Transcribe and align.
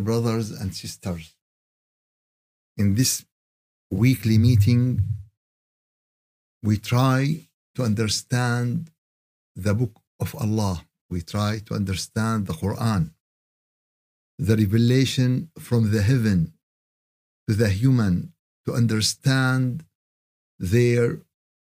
brothers 0.00 0.50
and 0.50 0.74
sisters, 0.74 1.34
in 2.76 2.94
this 2.94 3.24
weekly 3.90 4.38
meeting, 4.38 5.00
we 6.62 6.76
try 6.76 7.48
to 7.74 7.82
understand 7.82 8.90
the 9.56 9.74
book 9.74 10.00
of 10.18 10.34
Allah. 10.34 10.84
We 11.08 11.22
try 11.22 11.60
to 11.66 11.74
understand 11.74 12.46
the 12.46 12.52
Quran, 12.52 13.10
the 14.38 14.56
revelation 14.56 15.50
from 15.58 15.90
the 15.90 16.02
heaven 16.02 16.52
to 17.48 17.54
the 17.54 17.68
human 17.68 18.32
to 18.66 18.74
understand 18.74 19.84
their 20.58 21.20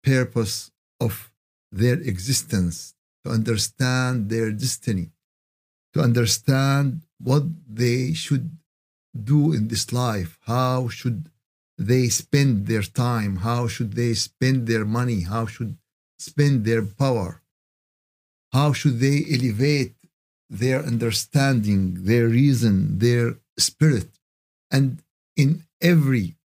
purpose 0.03 0.71
of 0.99 1.31
their 1.71 1.95
existence, 1.95 2.93
to 3.25 3.31
understand 3.31 4.29
their 4.29 4.51
destiny, 4.51 5.11
to 5.93 6.01
understand 6.01 7.01
what 7.19 7.43
they 7.69 8.13
should 8.13 8.49
do 9.13 9.53
in 9.53 9.67
this 9.67 9.93
life, 9.93 10.37
how 10.45 10.87
should 10.87 11.29
they 11.77 12.07
spend 12.07 12.67
their 12.67 12.81
time, 12.81 13.37
how 13.37 13.67
should 13.67 13.93
they 13.93 14.13
spend 14.13 14.67
their 14.67 14.85
money, 14.85 15.21
how 15.21 15.45
should 15.45 15.77
spend 16.19 16.65
their 16.65 16.83
power, 16.83 17.41
how 18.51 18.73
should 18.73 18.99
they 18.99 19.25
elevate 19.31 19.95
their 20.49 20.83
understanding, 20.83 22.05
their 22.05 22.27
reason, 22.27 22.99
their 22.99 23.37
spirit. 23.57 24.09
And 24.69 25.01
in 25.35 25.63
every 25.81 26.35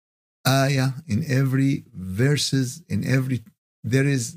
ayah, 0.47 0.93
in 1.07 1.25
every 1.29 1.85
verses, 1.95 2.83
in 2.89 3.07
every 3.07 3.43
there 3.85 4.07
is 4.07 4.37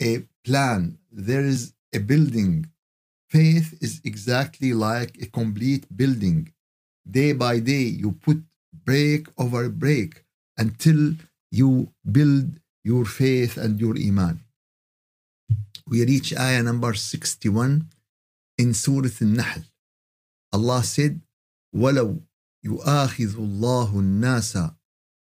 a 0.00 0.22
plan, 0.44 0.98
there 1.10 1.44
is 1.44 1.72
a 1.92 1.98
building, 1.98 2.70
faith 3.32 3.68
is 3.80 3.94
exactly 4.04 4.72
like 4.88 5.12
a 5.24 5.26
complete 5.26 5.84
building. 6.00 6.52
Day 7.18 7.32
by 7.32 7.54
day, 7.72 7.86
you 8.02 8.12
put 8.12 8.38
break 8.84 9.22
over 9.42 9.68
break 9.84 10.10
until 10.58 11.00
you 11.50 11.70
build 12.16 12.48
your 12.84 13.04
faith 13.04 13.56
and 13.56 13.80
your 13.80 13.96
iman. 13.96 14.36
We 15.88 16.04
reach 16.04 16.36
ayah 16.36 16.62
number 16.62 16.92
61 16.94 17.88
in 18.58 18.74
Surah 18.74 19.16
Al-Nahl. 19.20 19.62
Allah 20.52 20.82
said, 20.84 21.20
ولو 21.74 22.20
يؤاخذ 22.64 23.36
الله 23.36 24.00
الناس 24.00 24.58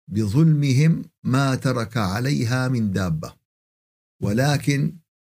بظلمهم 0.08 1.04
ما 1.24 1.54
ترك 1.54 1.96
عليها 1.96 2.68
من 2.68 2.92
دابة 2.92 3.36
ولكن 4.22 4.96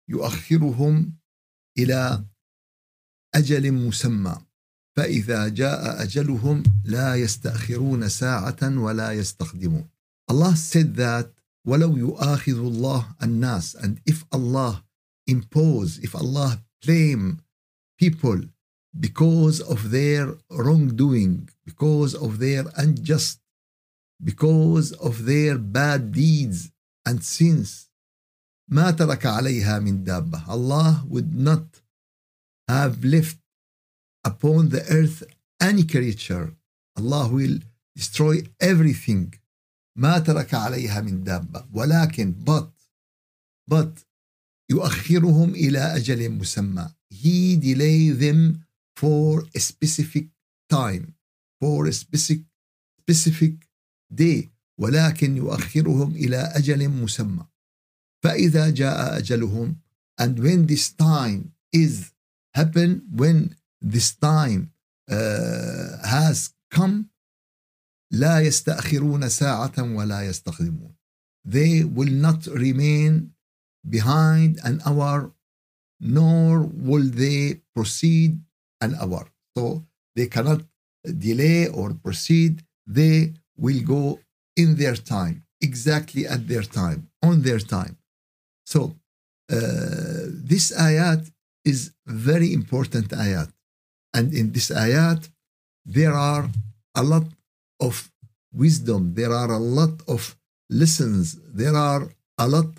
يؤخرهم 0.09 1.13
إلى 1.79 2.25
أجل 3.35 3.73
مسمى 3.73 4.37
فإذا 4.97 5.49
جاء 5.49 6.03
أجلهم 6.03 6.63
لا 6.85 7.15
يستأخرون 7.17 8.09
ساعة 8.09 8.59
ولا 8.63 9.13
يستقدمون 9.13 9.89
Allah 10.31 10.55
said 10.57 10.97
that 10.97 11.31
ولو 11.67 11.97
يؤاخذ 11.97 12.59
الله 12.59 13.17
الناس 13.23 13.77
and 13.77 14.01
if 14.07 14.25
Allah 14.33 14.85
impose 15.27 15.99
if 15.99 16.15
Allah 16.15 16.61
blame 16.85 17.41
people 17.99 18.41
because 18.99 19.61
of 19.61 19.91
their 19.91 20.35
wrongdoing 20.51 21.49
because 21.65 22.15
of 22.15 22.39
their 22.39 22.65
unjust 22.77 23.41
because 24.23 24.93
of 24.93 25.25
their 25.25 25.57
bad 25.59 26.13
deeds 26.13 26.71
and 27.07 27.23
sins 27.25 27.89
ما 28.69 28.91
ترك 28.91 29.27
عليها 29.27 29.79
من 29.79 30.05
دابة 30.05 30.45
Allah 30.49 31.05
would 31.09 31.35
not 31.35 31.82
have 32.81 33.05
left 33.05 33.39
upon 34.25 34.61
the 34.75 34.83
earth 34.99 35.19
any 35.61 35.85
creature. 35.95 36.47
Allah 36.99 37.29
will 37.37 37.59
destroy 37.97 38.37
everything. 38.61 39.35
ما 39.97 40.19
ترك 40.19 40.55
عليها 40.55 41.01
من 41.01 41.25
دابة 41.25 41.67
ولكن 41.73 42.35
but 42.45 42.71
but 43.71 44.05
يؤخرهم 44.71 45.55
إلى 45.55 45.97
أجل 45.97 46.31
مسمى 46.31 46.89
He 47.11 47.57
delay 47.57 48.09
them 48.11 48.65
for 48.97 49.45
a 49.55 49.61
specific 49.61 50.29
time 50.71 51.15
for 51.61 51.87
a 51.87 51.93
specific 51.93 52.45
specific 53.01 53.53
day 54.15 54.49
ولكن 54.79 55.37
يؤخرهم 55.37 56.17
إلى 56.17 56.37
أجل 56.37 56.89
مسمى 56.89 57.47
فإذا 58.23 58.71
جاء 58.71 59.19
أجلهم 59.19 59.77
and 60.21 60.39
when 60.39 60.67
this 60.67 60.91
time 60.91 61.53
is 61.73 62.13
happen 62.54 62.90
when 63.12 63.56
this 63.82 64.16
time 64.16 64.72
uh, 65.10 65.98
has 66.04 66.54
come 66.72 67.10
لا 68.14 68.40
يستأخرون 68.40 69.30
ساعة 69.30 69.74
ولا 69.96 70.22
يستقدمون 70.22 70.96
they 71.48 71.84
will 71.84 72.12
not 72.12 72.46
remain 72.48 73.32
behind 73.90 74.60
an 74.64 74.82
hour 74.86 75.32
nor 76.00 76.60
will 76.88 77.08
they 77.24 77.62
proceed 77.76 78.40
an 78.82 78.96
hour 78.96 79.26
so 79.58 79.84
they 80.16 80.28
cannot 80.28 80.62
delay 81.28 81.68
or 81.68 81.94
proceed 81.94 82.64
they 82.86 83.34
will 83.58 83.82
go 83.96 84.20
in 84.56 84.76
their 84.76 84.96
time 84.96 85.44
exactly 85.62 86.28
at 86.28 86.48
their 86.48 86.64
time 86.64 87.10
on 87.24 87.42
their 87.42 87.60
time 87.60 87.96
so 88.66 88.80
uh, 89.56 90.24
this 90.52 90.66
ayat 90.88 91.22
is 91.65 91.93
very 92.07 92.53
important 92.53 93.09
ayat. 93.09 93.51
And 94.15 94.35
in 94.35 94.53
this 94.53 94.71
ayat, 94.71 95.29
there 95.85 96.13
are 96.13 96.49
a 96.95 97.03
lot 97.03 97.27
of 97.81 98.11
wisdom, 98.53 99.15
there 99.15 99.33
are 99.33 99.51
a 99.51 99.59
lot 99.59 100.03
of 100.07 100.37
lessons, 100.69 101.39
there 101.53 101.75
are 101.75 102.09
a 102.39 102.47
lot 102.49 102.71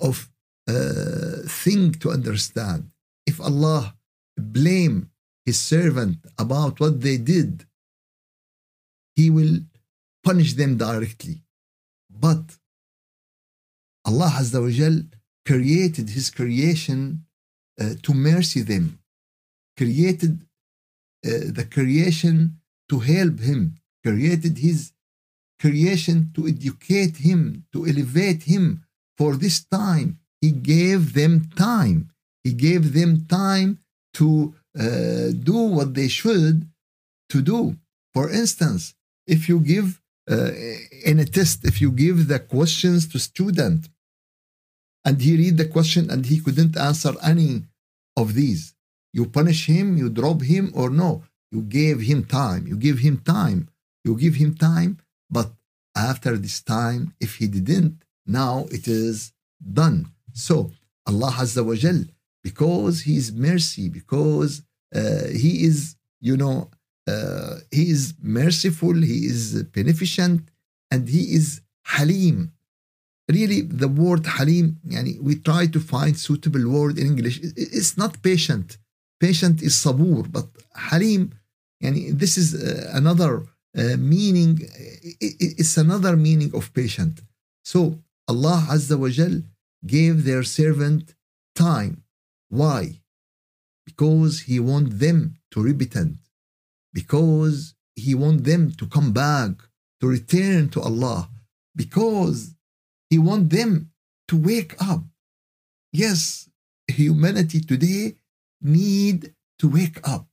of 0.00 0.28
uh, 0.68 1.46
thing 1.46 1.92
to 1.92 2.10
understand. 2.10 2.90
If 3.26 3.40
Allah 3.40 3.94
blame 4.36 5.10
his 5.44 5.60
servant 5.60 6.18
about 6.38 6.80
what 6.80 7.00
they 7.00 7.16
did, 7.16 7.66
he 9.14 9.30
will 9.30 9.60
punish 10.24 10.54
them 10.54 10.76
directly. 10.76 11.42
But 12.10 12.44
Allah 14.04 14.32
Azza 14.40 14.60
wa 14.60 15.02
created 15.46 16.10
his 16.10 16.30
creation 16.30 17.24
uh, 17.80 17.94
to 18.02 18.12
mercy 18.14 18.62
them, 18.62 18.98
created 19.76 20.40
uh, 21.26 21.30
the 21.58 21.66
creation 21.70 22.56
to 22.88 22.98
help 22.98 23.40
him, 23.40 23.76
created 24.04 24.58
his 24.58 24.92
creation 25.60 26.30
to 26.34 26.46
educate 26.48 27.16
him, 27.18 27.64
to 27.72 27.86
elevate 27.86 28.42
him. 28.44 28.84
For 29.18 29.36
this 29.36 29.64
time, 29.64 30.18
he 30.40 30.50
gave 30.50 31.12
them 31.12 31.50
time. 31.56 32.10
He 32.42 32.52
gave 32.54 32.94
them 32.94 33.26
time 33.26 33.78
to 34.14 34.54
uh, 34.78 35.30
do 35.50 35.58
what 35.76 35.94
they 35.94 36.08
should 36.08 36.66
to 37.28 37.42
do. 37.42 37.76
For 38.14 38.30
instance, 38.30 38.94
if 39.26 39.48
you 39.48 39.60
give 39.60 40.00
uh, 40.30 40.52
in 41.04 41.18
a 41.18 41.24
test, 41.24 41.64
if 41.64 41.80
you 41.80 41.90
give 41.90 42.28
the 42.28 42.38
questions 42.38 43.06
to 43.08 43.18
student 43.18 43.88
and 45.04 45.20
he 45.20 45.36
read 45.36 45.56
the 45.56 45.66
question 45.66 46.10
and 46.10 46.26
he 46.26 46.40
couldn't 46.40 46.76
answer 46.76 47.14
any 47.22 47.64
of 48.16 48.34
these. 48.34 48.74
You 49.12 49.26
punish 49.26 49.66
him, 49.66 49.96
you 49.96 50.08
drop 50.08 50.42
him, 50.42 50.70
or 50.74 50.90
no. 50.90 51.24
You 51.50 51.62
gave 51.62 52.00
him 52.00 52.24
time. 52.24 52.66
You 52.66 52.76
give 52.76 52.98
him 53.00 53.18
time. 53.18 53.68
You 54.04 54.16
give 54.16 54.36
him 54.36 54.54
time, 54.54 54.98
but 55.30 55.52
after 55.96 56.36
this 56.36 56.62
time, 56.62 57.14
if 57.20 57.36
he 57.36 57.46
didn't, 57.46 58.02
now 58.26 58.66
it 58.70 58.86
is 58.88 59.32
done. 59.72 60.12
So 60.32 60.70
Allah 61.06 61.32
Azza 61.32 61.64
wa 61.64 61.74
Jal, 61.74 62.04
because 62.42 63.02
He 63.02 63.16
is 63.16 63.32
mercy, 63.32 63.88
because 63.88 64.62
uh, 64.94 65.28
He 65.42 65.64
is, 65.64 65.96
you 66.20 66.36
know, 66.36 66.70
uh, 67.06 67.56
He 67.70 67.90
is 67.90 68.14
merciful, 68.22 68.94
He 68.94 69.26
is 69.26 69.62
beneficent, 69.64 70.48
and 70.90 71.08
He 71.08 71.34
is 71.34 71.60
Halim 71.84 72.52
really 73.38 73.60
the 73.82 73.88
word 73.88 74.22
halim 74.36 74.66
we 75.20 75.34
try 75.50 75.66
to 75.74 75.80
find 75.80 76.12
suitable 76.16 76.64
word 76.76 76.98
in 76.98 77.06
english. 77.06 77.36
It's 77.78 77.96
not 77.96 78.22
patient. 78.22 78.78
Patient 79.26 79.56
is 79.62 79.74
sabur 79.84 80.22
but 80.36 80.48
halim 80.88 81.22
yani 81.82 82.02
this 82.22 82.34
is 82.42 82.48
uh, 82.54 82.90
another 83.00 83.32
uh, 83.80 83.96
meaning 84.14 84.52
it's 85.60 85.76
another 85.76 86.14
meaning 86.16 86.50
of 86.58 86.64
patient. 86.80 87.14
So 87.72 87.80
allah 88.32 88.60
azza 88.74 88.96
wa 89.02 89.08
jal 89.08 89.36
gave 89.94 90.24
their 90.28 90.42
servant 90.58 91.14
time. 91.54 91.94
Why? 92.48 92.82
Because 93.88 94.34
he 94.48 94.56
want 94.70 94.98
them 95.04 95.18
to 95.52 95.58
repent 95.62 96.16
because 96.92 97.74
he 97.94 98.14
want 98.14 98.44
them 98.44 98.72
to 98.72 98.86
come 98.86 99.12
back 99.12 99.50
to 100.00 100.06
return 100.06 100.68
to 100.70 100.80
allah. 100.80 101.28
Because 101.76 102.54
he 103.10 103.18
wants 103.18 103.54
them 103.54 103.90
to 104.28 104.36
wake 104.36 104.74
up. 104.80 105.02
Yes, 105.92 106.48
humanity 106.86 107.60
today 107.60 108.14
need 108.62 109.34
to 109.58 109.68
wake 109.68 110.00
up. 110.08 110.26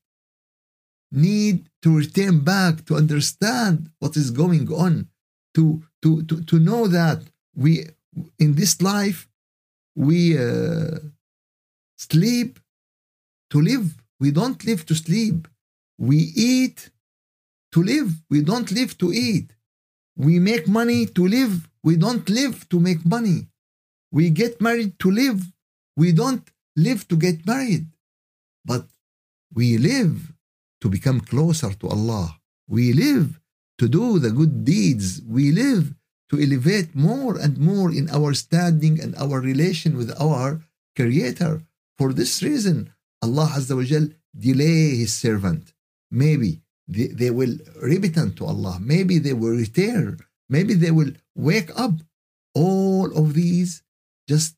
need 1.12 1.70
to 1.82 1.96
return 1.98 2.42
back 2.42 2.86
to 2.86 2.96
understand 2.96 3.90
what 4.00 4.18
is 4.18 4.32
going 4.32 4.72
on, 4.74 5.08
to, 5.56 5.82
to, 6.02 6.24
to, 6.24 6.44
to 6.44 6.60
know 6.60 6.88
that 6.88 7.24
we, 7.56 7.86
in 8.40 8.56
this 8.56 8.82
life, 8.82 9.28
we 9.96 10.38
uh, 10.38 11.00
sleep 11.98 12.60
to 13.50 13.62
live. 13.62 13.96
We 14.20 14.32
don't 14.32 14.64
live 14.66 14.86
to 14.88 14.96
sleep. 14.96 15.48
We 15.98 16.18
eat 16.36 16.90
to 17.72 17.82
live. 17.82 18.12
We 18.30 18.42
don't 18.42 18.72
live 18.72 18.98
to 19.00 19.12
eat. 19.12 19.54
We 20.18 20.40
make 20.40 20.68
money 20.68 21.06
to 21.06 21.28
live. 21.28 21.70
We 21.84 21.96
don't 21.96 22.28
live 22.28 22.68
to 22.70 22.80
make 22.80 23.06
money. 23.06 23.48
We 24.12 24.32
get 24.32 24.60
married 24.60 24.98
to 25.00 25.12
live. 25.12 25.40
We 25.96 26.12
don't 26.12 26.50
live 26.76 27.08
to 27.10 27.16
get 27.16 27.46
married. 27.46 27.86
But 28.66 28.88
we 29.54 29.78
live 29.78 30.34
to 30.82 30.90
become 30.90 31.22
closer 31.22 31.72
to 31.74 31.88
Allah. 31.88 32.40
We 32.68 32.94
live 32.94 33.40
to 33.78 33.88
do 33.88 34.18
the 34.18 34.32
good 34.32 34.66
deeds. 34.66 35.22
We 35.22 35.52
live 35.52 35.94
to 36.30 36.42
elevate 36.42 36.96
more 36.96 37.38
and 37.38 37.58
more 37.58 37.92
in 37.92 38.10
our 38.10 38.34
standing 38.34 39.00
and 39.00 39.16
our 39.16 39.40
relation 39.40 39.96
with 39.96 40.12
our 40.20 40.62
Creator. 40.96 41.62
For 41.98 42.12
this 42.12 42.42
reason, 42.42 42.92
Allah 43.22 43.50
Azza 43.54 43.76
wa 43.76 43.84
Jal 43.84 44.10
delay 44.38 44.96
His 44.98 45.14
servant. 45.14 45.74
Maybe 46.10 46.62
they, 46.89 47.07
they 47.09 47.31
will 47.31 47.55
repentant 47.81 48.37
to 48.37 48.47
Allah. 48.47 48.79
Maybe 48.81 49.19
they 49.19 49.33
will 49.33 49.57
return. 49.65 50.19
Maybe 50.49 50.75
they 50.75 50.91
will 50.91 51.13
wake 51.35 51.71
up. 51.77 51.95
All 52.55 53.07
of 53.17 53.35
these 53.35 53.83
just 54.29 54.57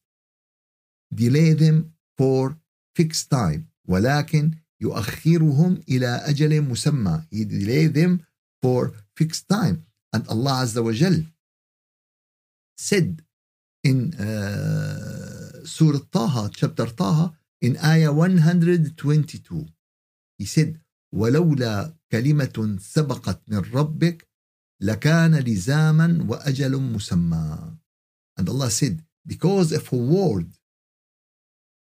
delay 1.15 1.53
them 1.53 1.95
for 2.19 2.57
fixed 2.97 3.31
time. 3.31 3.69
ولكن 3.89 4.51
يؤخرهم 4.81 5.83
إلى 5.89 6.07
أجل 6.27 6.61
مسمى. 6.63 7.23
He 7.31 7.45
delay 7.45 7.87
them 7.87 8.27
for 8.63 8.93
fixed 9.17 9.49
time. 9.49 9.85
And 10.13 10.27
Allah 10.29 10.63
Azza 10.65 10.83
wa 10.83 10.93
Jal 10.93 11.23
said 12.77 13.23
in 13.83 14.15
uh, 14.15 15.65
Surah 15.65 16.01
Taha, 16.11 16.51
chapter 16.55 16.87
Taha, 16.87 17.33
in 17.61 17.77
ayah 17.85 18.13
122, 18.13 19.67
He 20.39 20.45
said, 20.45 20.81
ولولا 21.15 21.95
كلمة 22.13 22.77
سبقت 22.81 23.41
من 23.49 23.59
ربك 23.59 24.29
لكان 24.81 25.35
لزاما 25.35 26.27
وأجل 26.29 26.77
مسمى. 26.77 27.77
And 28.37 28.49
Allah 28.49 28.71
said, 28.71 29.03
because 29.27 29.73
if 29.73 29.93
a 29.93 29.97
word 29.97 30.49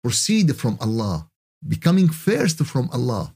proceed 0.02 0.56
from 0.56 0.78
Allah, 0.80 1.28
becoming 1.66 2.08
first 2.08 2.58
from 2.64 2.88
Allah, 2.92 3.34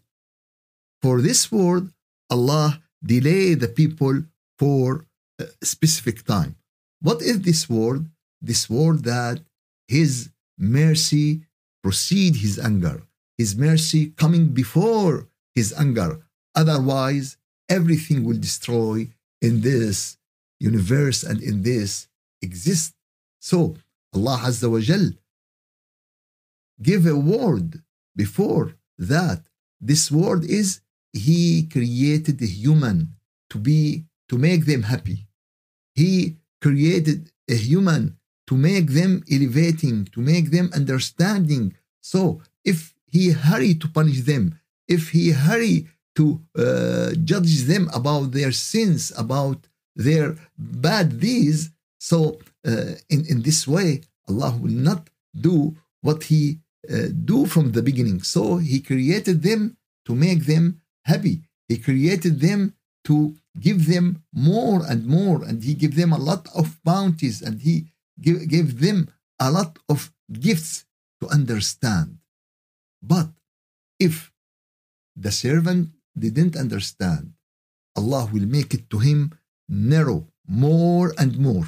for 1.02 1.20
this 1.20 1.50
word, 1.50 1.92
Allah 2.30 2.82
delay 3.04 3.54
the 3.54 3.68
people 3.68 4.22
for 4.58 5.06
a 5.38 5.46
specific 5.62 6.24
time. 6.24 6.56
What 7.00 7.22
is 7.22 7.40
this 7.40 7.68
word? 7.68 8.06
This 8.40 8.68
word 8.70 9.04
that 9.04 9.40
His 9.88 10.30
mercy 10.58 11.42
proceed 11.82 12.36
His 12.36 12.58
anger, 12.58 13.02
His 13.36 13.56
mercy 13.56 14.02
coming 14.22 14.48
before 14.48 15.28
His 15.54 15.72
anger. 15.72 16.12
Otherwise, 16.55 17.37
everything 17.69 18.23
will 18.23 18.37
destroy 18.37 19.07
in 19.41 19.61
this 19.61 20.17
universe 20.59 21.23
and 21.23 21.41
in 21.41 21.63
this 21.63 22.07
exist. 22.41 22.93
So 23.39 23.75
Allah 24.13 24.39
Azza 24.43 24.69
wa 24.71 24.79
Jal 24.79 25.11
give 26.81 27.05
a 27.05 27.15
word 27.15 27.81
before 28.15 28.75
that. 28.97 29.43
This 29.79 30.11
word 30.11 30.43
is 30.45 30.81
He 31.13 31.67
created 31.67 32.41
a 32.41 32.45
human 32.45 33.15
to 33.49 33.57
be 33.57 34.05
to 34.29 34.37
make 34.37 34.65
them 34.65 34.83
happy. 34.83 35.27
He 35.93 36.37
created 36.61 37.31
a 37.49 37.55
human 37.55 38.17
to 38.47 38.55
make 38.55 38.87
them 38.91 39.23
elevating, 39.31 40.05
to 40.05 40.19
make 40.21 40.51
them 40.51 40.69
understanding. 40.73 41.75
So 42.01 42.41
if 42.63 42.93
he 43.07 43.31
hurry 43.31 43.75
to 43.75 43.87
punish 43.87 44.21
them, 44.21 44.59
if 44.87 45.09
he 45.09 45.31
hurry 45.31 45.87
to 46.15 46.39
uh, 46.57 47.11
judge 47.23 47.63
them 47.63 47.89
about 47.93 48.31
their 48.31 48.51
sins, 48.51 49.11
about 49.17 49.67
their 49.95 50.35
bad 50.57 51.19
deeds, 51.19 51.69
so 51.99 52.39
uh, 52.67 52.93
in, 53.09 53.25
in 53.25 53.41
this 53.41 53.67
way, 53.67 54.01
Allah 54.29 54.57
will 54.61 54.77
not 54.89 55.09
do 55.49 55.75
what 56.01 56.25
he 56.25 56.59
uh, 56.87 57.07
do 57.23 57.45
from 57.45 57.71
the 57.71 57.81
beginning. 57.81 58.21
So 58.21 58.57
he 58.57 58.79
created 58.79 59.41
them 59.41 59.77
to 60.05 60.13
make 60.13 60.45
them 60.45 60.81
happy. 61.03 61.41
He 61.67 61.77
created 61.77 62.39
them 62.41 62.75
to 63.05 63.35
give 63.59 63.87
them 63.87 64.23
more 64.33 64.85
and 64.85 65.07
more, 65.07 65.43
and 65.43 65.63
he 65.63 65.73
gave 65.73 65.95
them 65.95 66.11
a 66.13 66.19
lot 66.19 66.47
of 66.53 66.77
bounties, 66.83 67.41
and 67.41 67.61
he 67.61 67.87
give, 68.21 68.47
gave 68.47 68.79
them 68.79 69.09
a 69.39 69.49
lot 69.49 69.79
of 69.89 70.11
gifts 70.31 70.85
to 71.21 71.27
understand. 71.29 72.17
But 73.01 73.29
if 73.99 74.31
the 75.15 75.31
servant 75.31 75.89
didn't 76.17 76.55
understand, 76.55 77.33
Allah 77.95 78.29
will 78.31 78.45
make 78.45 78.73
it 78.73 78.89
to 78.91 78.99
him 78.99 79.19
narrow 79.67 80.27
more 80.47 81.13
and 81.17 81.37
more, 81.37 81.67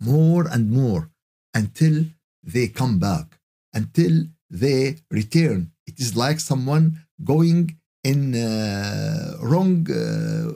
more 0.00 0.46
and 0.48 0.70
more 0.70 1.10
until 1.54 2.04
they 2.42 2.68
come 2.68 2.98
back, 2.98 3.38
until 3.74 4.24
they 4.50 4.96
return. 5.10 5.72
It 5.86 6.00
is 6.00 6.16
like 6.16 6.40
someone 6.40 7.06
going 7.24 7.78
in 8.02 8.34
uh, 8.34 9.36
wrong 9.40 9.86
uh, 9.90 10.50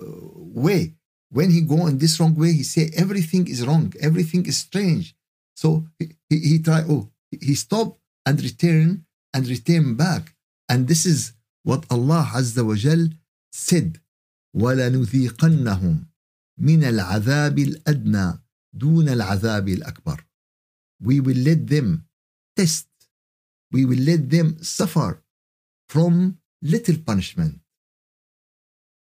way. 0.60 0.94
When 1.30 1.50
he 1.50 1.62
go 1.62 1.86
in 1.86 1.98
this 1.98 2.20
wrong 2.20 2.34
way, 2.36 2.52
he 2.52 2.62
say 2.62 2.90
everything 2.94 3.48
is 3.48 3.66
wrong, 3.66 3.92
everything 4.00 4.46
is 4.46 4.58
strange. 4.58 5.14
So 5.56 5.86
he, 5.98 6.12
he, 6.28 6.38
he 6.38 6.58
try. 6.60 6.82
Oh, 6.88 7.10
he 7.30 7.54
stop 7.54 7.98
and 8.26 8.40
return 8.40 9.04
and 9.32 9.46
return 9.48 9.94
back. 9.94 10.34
And 10.68 10.88
this 10.88 11.04
is 11.06 11.32
Azza 11.66 12.64
wa 12.64 12.74
Jal 12.74 13.08
said. 13.52 14.00
وَلَنُذِيقَنَّهُمْ 14.54 16.06
مِنَ 16.60 16.84
الْعَذَابِ 16.84 17.58
الْأَدْنَى 17.58 18.38
دُونَ 18.72 19.08
الْعَذَابِ 19.08 19.68
الْأَكْبَرِ 19.68 20.20
We 21.00 21.20
will 21.20 21.36
let 21.36 21.66
them 21.66 22.06
test. 22.56 22.86
We 23.72 23.84
will 23.84 23.98
let 23.98 24.30
them 24.30 24.62
suffer 24.62 25.22
from 25.88 26.38
little 26.62 26.98
punishment 26.98 27.60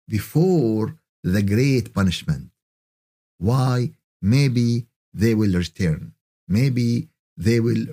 before 0.08 0.96
the 1.24 1.42
great 1.42 1.92
punishment. 1.92 2.50
Why? 3.38 3.92
Maybe 4.22 4.86
they 5.12 5.34
will 5.34 5.52
return. 5.52 6.14
Maybe 6.46 7.08
they 7.36 7.58
will 7.58 7.86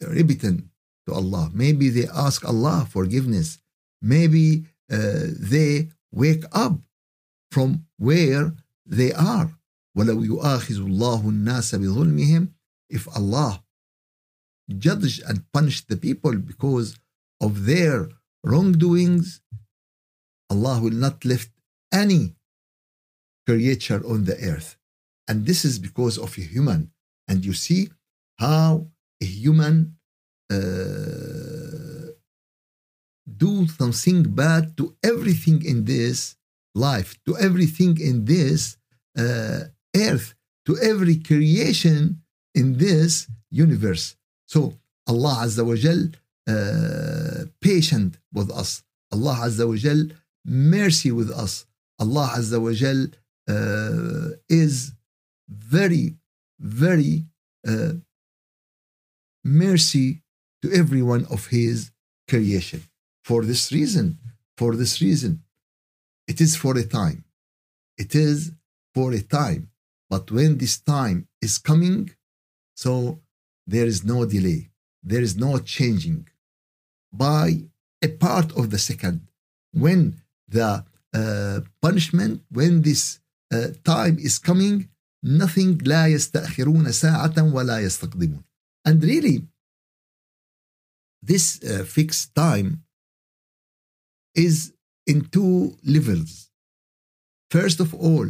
repent 0.00 0.64
to 1.06 1.14
Allah. 1.14 1.50
Maybe 1.54 1.88
they 1.88 2.06
ask 2.08 2.44
Allah 2.44 2.86
forgiveness. 2.90 3.58
Maybe 4.01 4.65
uh, 4.91 5.27
they 5.51 5.89
wake 6.11 6.45
up 6.51 6.79
from 7.51 7.85
where 7.97 8.53
they 8.85 9.11
are. 9.13 9.49
ولو 9.95 10.23
يؤاخذ 10.23 10.75
الله 10.75 11.29
الناس 11.29 11.75
بظلمهم 11.75 12.49
if 12.89 13.07
Allah 13.15 13.63
judge 14.69 15.19
and 15.27 15.51
punish 15.51 15.85
the 15.85 15.97
people 15.97 16.33
because 16.35 16.95
of 17.41 17.65
their 17.65 18.09
wrongdoings, 18.43 19.41
Allah 20.49 20.79
will 20.81 20.97
not 21.05 21.25
lift 21.25 21.51
any 21.91 22.35
creature 23.47 24.01
on 24.05 24.25
the 24.25 24.37
earth. 24.51 24.77
And 25.27 25.45
this 25.45 25.65
is 25.65 25.79
because 25.79 26.17
of 26.17 26.37
a 26.37 26.41
human. 26.41 26.91
And 27.27 27.45
you 27.45 27.53
see 27.53 27.89
how 28.37 28.87
a 29.21 29.25
human 29.25 29.97
uh, 30.51 31.36
do 33.36 33.66
something 33.66 34.22
bad 34.22 34.76
to 34.76 34.94
everything 35.02 35.64
in 35.64 35.84
this 35.84 36.36
life, 36.74 37.18
to 37.26 37.36
everything 37.36 38.00
in 38.00 38.24
this 38.24 38.76
uh, 39.18 39.64
earth, 39.96 40.34
to 40.66 40.78
every 40.78 41.16
creation 41.16 42.22
in 42.54 42.78
this 42.78 43.28
universe. 43.50 44.16
So 44.46 44.74
Allah 45.06 45.42
Azza 45.44 45.64
wa 45.64 45.74
Jal 45.74 46.08
uh, 46.48 47.44
patient 47.60 48.18
with 48.32 48.50
us. 48.50 48.82
Allah 49.12 49.36
Azza 49.46 49.66
wa 49.68 49.76
Jal 49.76 50.08
mercy 50.44 51.10
with 51.10 51.30
us. 51.30 51.66
Allah 51.98 52.30
Azza 52.36 52.60
wa 52.60 52.72
Jal 52.72 53.06
uh, 53.48 54.36
is 54.48 54.92
very, 55.48 56.16
very 56.58 57.24
uh, 57.66 57.94
mercy 59.44 60.22
to 60.62 60.72
every 60.72 61.02
one 61.02 61.24
of 61.30 61.46
His 61.46 61.90
creation 62.28 62.82
For 63.27 63.43
this 63.43 63.71
reason, 63.71 64.19
for 64.57 64.75
this 64.75 65.01
reason, 65.01 65.43
it 66.27 66.41
is 66.41 66.55
for 66.55 66.77
a 66.77 66.83
time. 66.83 67.23
It 67.97 68.15
is 68.15 68.51
for 68.93 69.11
a 69.13 69.21
time. 69.21 69.69
But 70.09 70.31
when 70.31 70.57
this 70.57 70.77
time 70.79 71.27
is 71.41 71.57
coming, 71.57 72.11
so 72.75 73.19
there 73.65 73.85
is 73.85 74.03
no 74.03 74.25
delay. 74.25 74.69
There 75.01 75.21
is 75.21 75.35
no 75.35 75.59
changing. 75.59 76.27
By 77.11 77.63
a 78.01 78.09
part 78.09 78.51
of 78.59 78.69
the 78.71 78.77
second, 78.77 79.27
when 79.71 80.21
the 80.47 80.85
uh, 81.13 81.59
punishment, 81.81 82.41
when 82.49 82.81
this 82.81 83.19
uh, 83.53 83.67
time 83.83 84.17
is 84.19 84.39
coming, 84.39 84.89
nothing 85.23 85.77
لا 85.77 86.07
يستأخرون 86.07 86.91
ساعة 86.91 87.53
ولا 87.53 87.79
يستقدمون. 87.79 88.43
And 88.85 89.03
really, 89.03 89.47
this 91.21 91.63
uh, 91.63 91.83
fixed 91.85 92.35
time 92.35 92.83
is 94.46 94.72
in 95.06 95.18
two 95.36 95.76
levels. 95.84 96.50
First 97.50 97.78
of 97.80 97.90
all, 97.94 98.28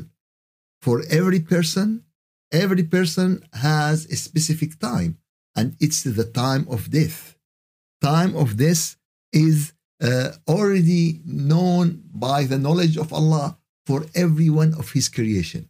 for 0.81 0.97
every 1.11 1.41
person, 1.41 1.89
every 2.53 2.85
person 2.97 3.31
has 3.53 4.07
a 4.07 4.17
specific 4.17 4.79
time, 4.79 5.13
and 5.59 5.77
it's 5.85 6.03
the 6.05 6.29
time 6.45 6.65
of 6.75 6.91
death. 6.91 7.37
Time 8.01 8.33
of 8.43 8.57
death 8.57 8.97
is 9.33 9.73
uh, 10.01 10.31
already 10.47 11.21
known 11.25 11.87
by 12.27 12.45
the 12.45 12.59
knowledge 12.65 12.97
of 12.97 13.13
Allah 13.13 13.59
for 13.89 14.07
every 14.15 14.51
one 14.63 14.73
of 14.75 14.93
His 14.93 15.09
creation. 15.09 15.69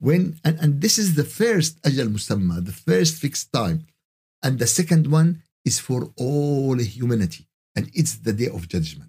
When 0.00 0.22
and, 0.46 0.56
and 0.62 0.80
this 0.84 0.96
is 0.98 1.14
the 1.14 1.28
first 1.40 1.72
ajal 1.82 2.08
musamma, 2.16 2.64
the 2.64 2.78
first 2.90 3.12
fixed 3.24 3.52
time, 3.52 3.78
and 4.44 4.58
the 4.58 4.70
second 4.78 5.04
one 5.18 5.42
is 5.64 5.78
for 5.78 6.00
all 6.16 6.76
humanity, 6.78 7.44
and 7.76 7.84
it's 7.98 8.14
the 8.16 8.32
day 8.32 8.48
of 8.48 8.68
judgment. 8.74 9.07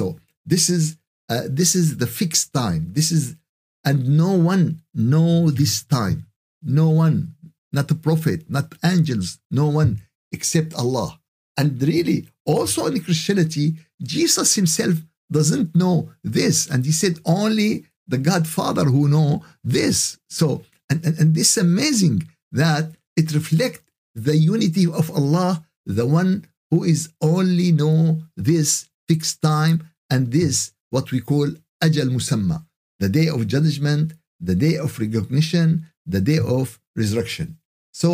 So 0.00 0.16
this 0.46 0.70
is 0.70 0.96
uh, 1.28 1.44
this 1.60 1.76
is 1.76 1.98
the 1.98 2.06
fixed 2.06 2.54
time. 2.54 2.82
This 2.96 3.12
is 3.12 3.36
and 3.84 3.98
no 4.24 4.32
one 4.32 4.80
know 4.94 5.50
this 5.50 5.84
time. 5.84 6.26
No 6.62 6.88
one, 6.88 7.34
not 7.70 7.90
a 7.90 7.94
prophet, 7.94 8.48
not 8.48 8.74
angels, 8.82 9.38
no 9.50 9.66
one 9.68 10.00
except 10.32 10.72
Allah. 10.74 11.20
And 11.58 11.82
really, 11.82 12.28
also 12.46 12.86
in 12.86 13.04
Christianity, 13.04 13.66
Jesus 14.02 14.54
himself 14.54 14.96
doesn't 15.30 15.76
know 15.76 15.96
this. 16.24 16.66
And 16.70 16.86
he 16.86 16.92
said 16.92 17.18
only 17.26 17.84
the 18.08 18.18
Godfather 18.18 18.84
who 18.84 19.06
know 19.06 19.44
this. 19.62 20.18
So, 20.30 20.62
and, 20.88 21.04
and, 21.04 21.18
and 21.18 21.34
this 21.34 21.56
is 21.56 21.62
amazing 21.62 22.26
that 22.52 22.84
it 23.16 23.34
reflects 23.34 23.82
the 24.14 24.36
unity 24.36 24.86
of 24.86 25.10
Allah, 25.10 25.64
the 25.84 26.06
one 26.06 26.46
who 26.70 26.84
is 26.84 27.10
only 27.20 27.72
know 27.72 28.22
this 28.36 28.89
fixed 29.10 29.42
time 29.42 29.78
and 30.12 30.22
this 30.36 30.56
what 30.94 31.06
we 31.12 31.20
call 31.30 31.48
ajal 31.84 32.10
musamma, 32.16 32.58
the 33.02 33.08
day 33.08 33.28
of 33.28 33.40
judgment, 33.54 34.12
the 34.48 34.54
day 34.54 34.76
of 34.76 34.90
recognition, 35.04 35.66
the 36.14 36.20
day 36.20 36.38
of 36.58 36.78
resurrection. 37.00 37.48
So 37.92 38.10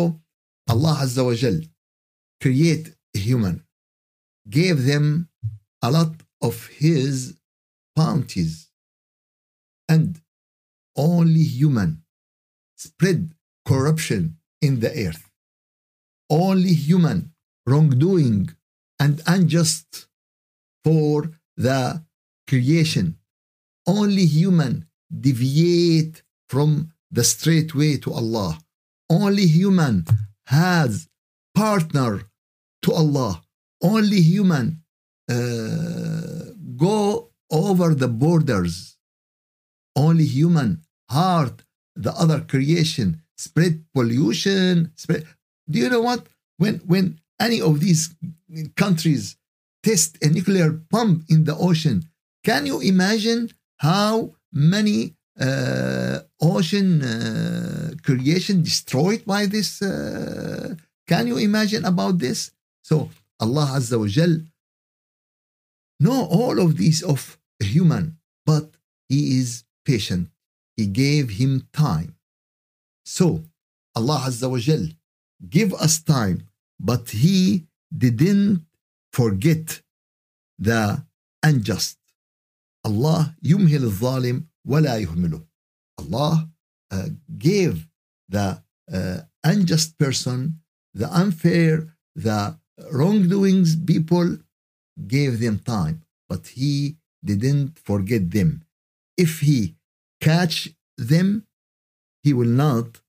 Allah 0.67 0.95
Azza 1.03 1.23
wa 1.23 1.35
Jal 1.41 1.59
create 2.41 2.87
human, 3.13 3.63
gave 4.49 4.77
them 4.91 5.29
a 5.87 5.89
lot 5.91 6.13
of 6.41 6.55
his 6.83 7.35
bounties, 7.95 8.53
and 9.87 10.19
only 10.95 11.43
human 11.43 11.91
spread 12.75 13.19
corruption 13.65 14.37
in 14.61 14.79
the 14.79 14.91
earth. 15.07 15.25
Only 16.29 16.73
human 16.73 17.19
wrongdoing 17.67 18.49
and 18.99 19.21
unjust 19.27 20.06
for 20.83 21.31
the 21.55 22.03
creation. 22.47 23.17
Only 23.85 24.25
human 24.25 24.87
deviate 25.09 26.23
from 26.49 26.91
the 27.11 27.23
straight 27.23 27.73
way 27.73 27.97
to 27.97 28.13
Allah. 28.13 28.59
Only 29.09 29.47
human 29.47 30.05
has 30.47 31.07
partner 31.55 32.23
to 32.83 32.93
Allah. 32.93 33.41
Only 33.81 34.21
human 34.21 34.83
uh, 35.29 36.51
go 36.75 37.31
over 37.49 37.95
the 37.95 38.07
borders. 38.07 38.97
Only 39.95 40.25
human 40.25 40.83
heart 41.09 41.63
the 41.97 42.13
other 42.13 42.41
creation, 42.41 43.21
spread 43.37 43.83
pollution, 43.93 44.91
spread. 44.95 45.25
Do 45.69 45.79
you 45.79 45.89
know 45.89 46.01
what? 46.01 46.27
When 46.57 46.75
when 46.85 47.19
any 47.39 47.59
of 47.61 47.79
these 47.79 48.15
countries 48.75 49.35
test 49.87 50.17
a 50.21 50.27
nuclear 50.27 50.69
bomb 50.91 51.13
in 51.29 51.45
the 51.45 51.55
ocean, 51.69 51.97
can 52.43 52.65
you 52.65 52.77
imagine 52.81 53.41
how 53.77 54.35
many 54.51 54.99
uh, 55.39 56.19
ocean 56.41 56.89
uh, 57.01 57.91
creation 58.03 58.55
destroyed 58.69 59.23
by 59.25 59.45
this? 59.45 59.81
Uh, 59.81 60.75
can 61.07 61.23
you 61.31 61.37
imagine 61.49 61.85
about 61.85 62.15
this? 62.19 62.51
So 62.89 63.09
Allah 63.39 63.67
Azza 63.77 63.97
wa 63.97 64.07
Jal 64.15 64.33
know 66.05 66.19
all 66.39 66.59
of 66.59 66.75
these 66.81 67.01
of 67.13 67.37
human, 67.59 68.17
but 68.45 68.65
He 69.07 69.39
is 69.39 69.63
patient. 69.85 70.27
He 70.75 70.85
gave 71.03 71.25
him 71.41 71.51
time. 71.71 72.11
So 73.05 73.25
Allah 73.95 74.19
Azza 74.27 74.47
wa 74.51 74.59
Jal 74.67 74.85
give 75.55 75.73
us 75.85 75.93
time, 76.03 76.37
but 76.89 77.03
He 77.23 77.67
didn't 77.95 78.66
forget 79.16 79.82
the 80.58 81.04
unjust. 81.42 81.98
Allah 82.84 83.34
يمهل 83.44 83.84
الظالم 83.84 84.46
ولا 84.66 84.98
يهمله. 84.98 85.44
Allah 85.98 86.48
uh, 86.90 87.08
gave 87.38 87.88
the 88.28 88.62
uh, 88.92 89.20
unjust 89.44 89.98
person, 89.98 90.60
the 90.94 91.08
unfair, 91.12 91.94
the 92.14 92.58
wrongdoings 92.90 93.76
people 93.76 94.38
gave 95.06 95.40
them 95.40 95.58
time, 95.58 96.02
but 96.28 96.46
he 96.48 96.96
didn't 97.24 97.78
forget 97.78 98.30
them. 98.30 98.64
If 99.16 99.40
he 99.40 99.76
catch 100.20 100.70
them, 100.96 101.46
he 102.22 102.32
will 102.32 102.54
not 102.66 103.00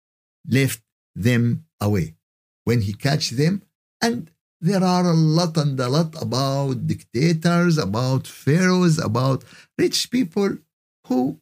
left 0.48 0.82
them 1.16 1.66
away. 1.80 2.16
When 2.64 2.82
he 2.82 2.94
catch 2.94 3.32
them, 3.32 3.64
and 4.02 4.32
there 4.61 4.83
are 4.83 5.07
a 5.07 5.15
lot 5.15 5.57
and 5.57 5.79
a 5.79 5.89
lot 5.89 6.21
about 6.21 6.87
dictators, 6.87 7.79
about 7.79 8.27
pharaohs, 8.27 8.99
about 8.99 9.45
rich 9.79 10.11
people 10.11 10.57
who 11.07 11.41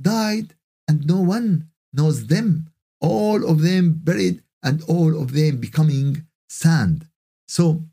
died 0.00 0.54
and 0.88 1.06
no 1.06 1.20
one 1.20 1.68
knows 1.92 2.26
them. 2.26 2.68
All 3.00 3.48
of 3.48 3.62
them 3.62 3.92
buried 3.94 4.42
and 4.62 4.82
all 4.82 5.20
of 5.20 5.32
them 5.32 5.58
becoming 5.58 6.26
sand. 6.48 7.06
So 7.46 7.84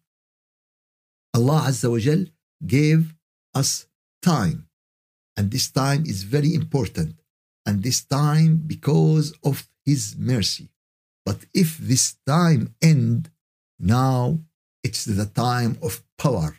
Allah 1.36 1.66
Azza 1.68 1.92
wa 1.92 2.00
Jal 2.00 2.26
gave 2.66 3.14
us 3.54 3.86
time. 4.22 4.68
And 5.38 5.52
this 5.52 5.70
time 5.70 6.06
is 6.06 6.24
very 6.24 6.54
important. 6.56 7.20
And 7.66 7.84
this 7.84 8.04
time 8.04 8.64
because 8.66 9.34
of 9.44 9.68
His 9.86 10.16
mercy. 10.18 10.70
But 11.26 11.46
if 11.54 11.78
this 11.78 12.16
time 12.26 12.74
end, 12.82 13.30
now 13.80 14.40
it's 14.86 15.04
the 15.06 15.26
time 15.26 15.74
of 15.82 16.04
power. 16.24 16.56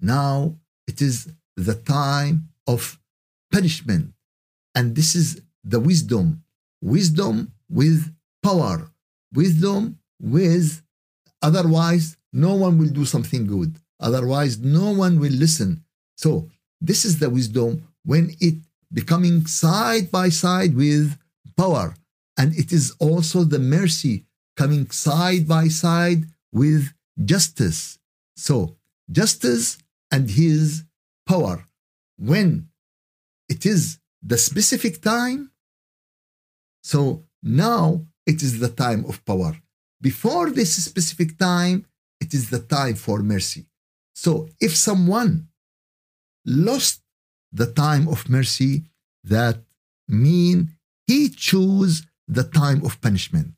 Now 0.00 0.56
it 0.86 1.02
is 1.02 1.16
the 1.54 1.74
time 1.74 2.48
of 2.66 2.98
punishment. 3.52 4.14
And 4.74 4.96
this 4.96 5.14
is 5.14 5.42
the 5.62 5.78
wisdom. 5.78 6.42
Wisdom 6.80 7.52
with 7.68 8.00
power. 8.42 8.90
Wisdom 9.34 9.98
with, 10.18 10.82
otherwise, 11.42 12.16
no 12.32 12.54
one 12.54 12.78
will 12.78 12.88
do 13.00 13.04
something 13.04 13.46
good. 13.46 13.72
Otherwise, 14.00 14.58
no 14.58 14.92
one 15.04 15.20
will 15.20 15.36
listen. 15.44 15.84
So, 16.16 16.48
this 16.80 17.04
is 17.04 17.18
the 17.18 17.28
wisdom 17.28 17.82
when 18.04 18.34
it 18.40 18.54
becoming 18.92 19.46
side 19.46 20.10
by 20.10 20.30
side 20.30 20.74
with 20.74 21.18
power. 21.56 21.94
And 22.38 22.54
it 22.56 22.72
is 22.72 22.94
also 22.98 23.44
the 23.44 23.58
mercy 23.58 24.24
coming 24.56 24.88
side 24.90 25.46
by 25.46 25.68
side 25.68 26.24
with 26.50 26.94
justice. 27.24 27.98
So, 28.36 28.76
justice 29.10 29.78
and 30.10 30.30
his 30.30 30.84
power. 31.26 31.66
When 32.16 32.68
it 33.48 33.64
is 33.64 33.98
the 34.22 34.38
specific 34.38 35.02
time, 35.02 35.50
so 36.82 37.24
now 37.42 38.06
it 38.26 38.42
is 38.42 38.58
the 38.58 38.68
time 38.68 39.04
of 39.06 39.24
power. 39.24 39.56
Before 40.00 40.50
this 40.50 40.84
specific 40.84 41.38
time, 41.38 41.86
it 42.20 42.34
is 42.34 42.50
the 42.50 42.60
time 42.60 42.94
for 42.94 43.20
mercy. 43.20 43.66
So, 44.14 44.48
if 44.60 44.76
someone 44.76 45.48
lost 46.44 47.02
the 47.52 47.66
time 47.66 48.08
of 48.08 48.28
mercy, 48.28 48.84
that 49.24 49.58
mean 50.08 50.72
he 51.06 51.28
choose 51.28 52.06
the 52.26 52.44
time 52.44 52.84
of 52.84 53.00
punishment. 53.00 53.54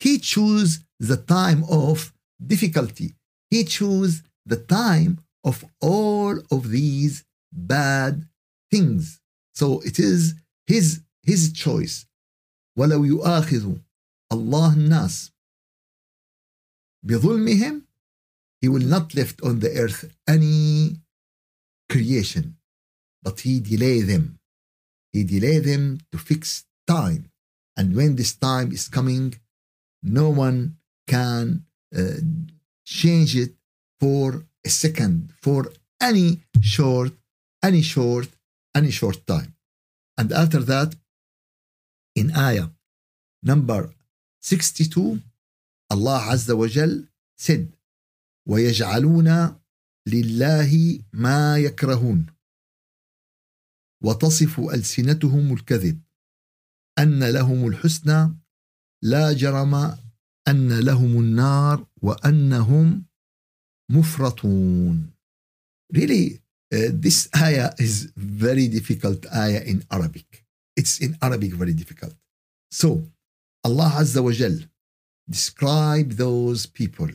He 0.00 0.18
choose 0.18 0.80
the 1.00 1.16
time 1.16 1.64
of 1.68 2.12
difficulty. 2.45 3.15
He 3.49 3.63
chose 3.63 4.23
the 4.45 4.57
time 4.57 5.19
of 5.43 5.65
all 5.81 6.37
of 6.51 6.69
these 6.69 7.23
bad 7.51 8.27
things. 8.71 9.19
So 9.53 9.81
it 9.81 9.99
is 9.99 10.35
his 10.67 11.01
his 11.21 11.53
choice. 11.53 12.05
ولو 12.77 13.05
يؤاخذ 13.05 13.77
الله 14.33 14.73
الناس 14.73 15.31
بظلمهم 17.05 17.83
he 18.63 18.69
will 18.69 18.87
not 18.95 19.13
left 19.13 19.41
on 19.41 19.59
the 19.59 19.71
earth 19.77 20.15
any 20.25 21.01
creation, 21.89 22.55
but 23.21 23.41
he 23.41 23.59
delay 23.59 23.99
them. 24.01 24.39
He 25.11 25.25
delay 25.25 25.59
them 25.59 25.99
to 26.13 26.17
fix 26.17 26.63
time. 26.87 27.29
And 27.75 27.93
when 27.93 28.15
this 28.15 28.33
time 28.35 28.71
is 28.71 28.87
coming, 28.87 29.35
no 30.01 30.29
one 30.29 30.77
can 31.07 31.65
uh, 31.96 32.20
change 32.84 33.36
it 33.36 33.52
for 34.00 34.44
a 34.64 34.68
second, 34.68 35.32
for 35.42 35.72
any 36.00 36.40
short, 36.60 37.12
any 37.62 37.82
short, 37.82 38.28
any 38.74 38.90
short 38.90 39.26
time. 39.26 39.54
And 40.16 40.32
after 40.32 40.60
that, 40.60 40.94
in 42.14 42.34
ayah 42.36 42.68
number 43.42 43.90
62, 44.40 45.20
Allah 45.90 46.36
wa 46.48 46.66
Jal 46.66 47.04
said, 47.36 47.72
ويجعلون 48.48 49.60
لله 50.06 51.00
ما 51.12 51.58
يكرهون 51.58 52.26
وتصف 54.04 54.60
ألسنتهم 54.60 55.52
الكذب 55.52 56.00
أن 56.98 57.24
لهم 57.24 57.66
الحسنى 57.66 58.34
لا 59.02 59.32
جرم 59.32 59.98
أن 60.47 60.79
لهم 60.79 61.19
النار 61.19 61.87
وأنهم 62.01 63.05
مفرطون 63.91 65.13
Really, 65.93 66.39
uh, 66.73 66.89
this 66.91 67.29
ayah 67.37 67.71
is 67.77 68.11
very 68.15 68.67
difficult 68.67 69.27
ayah 69.31 69.61
in 69.61 69.83
Arabic. 69.91 70.43
It's 70.75 70.99
in 70.99 71.15
Arabic 71.21 71.53
very 71.53 71.73
difficult. 71.73 72.15
So, 72.71 73.03
Allah 73.63 73.91
Azza 74.01 74.23
wa 74.23 74.31
Jal 74.31 74.57
describe 75.29 76.13
those 76.13 76.65
people. 76.65 77.09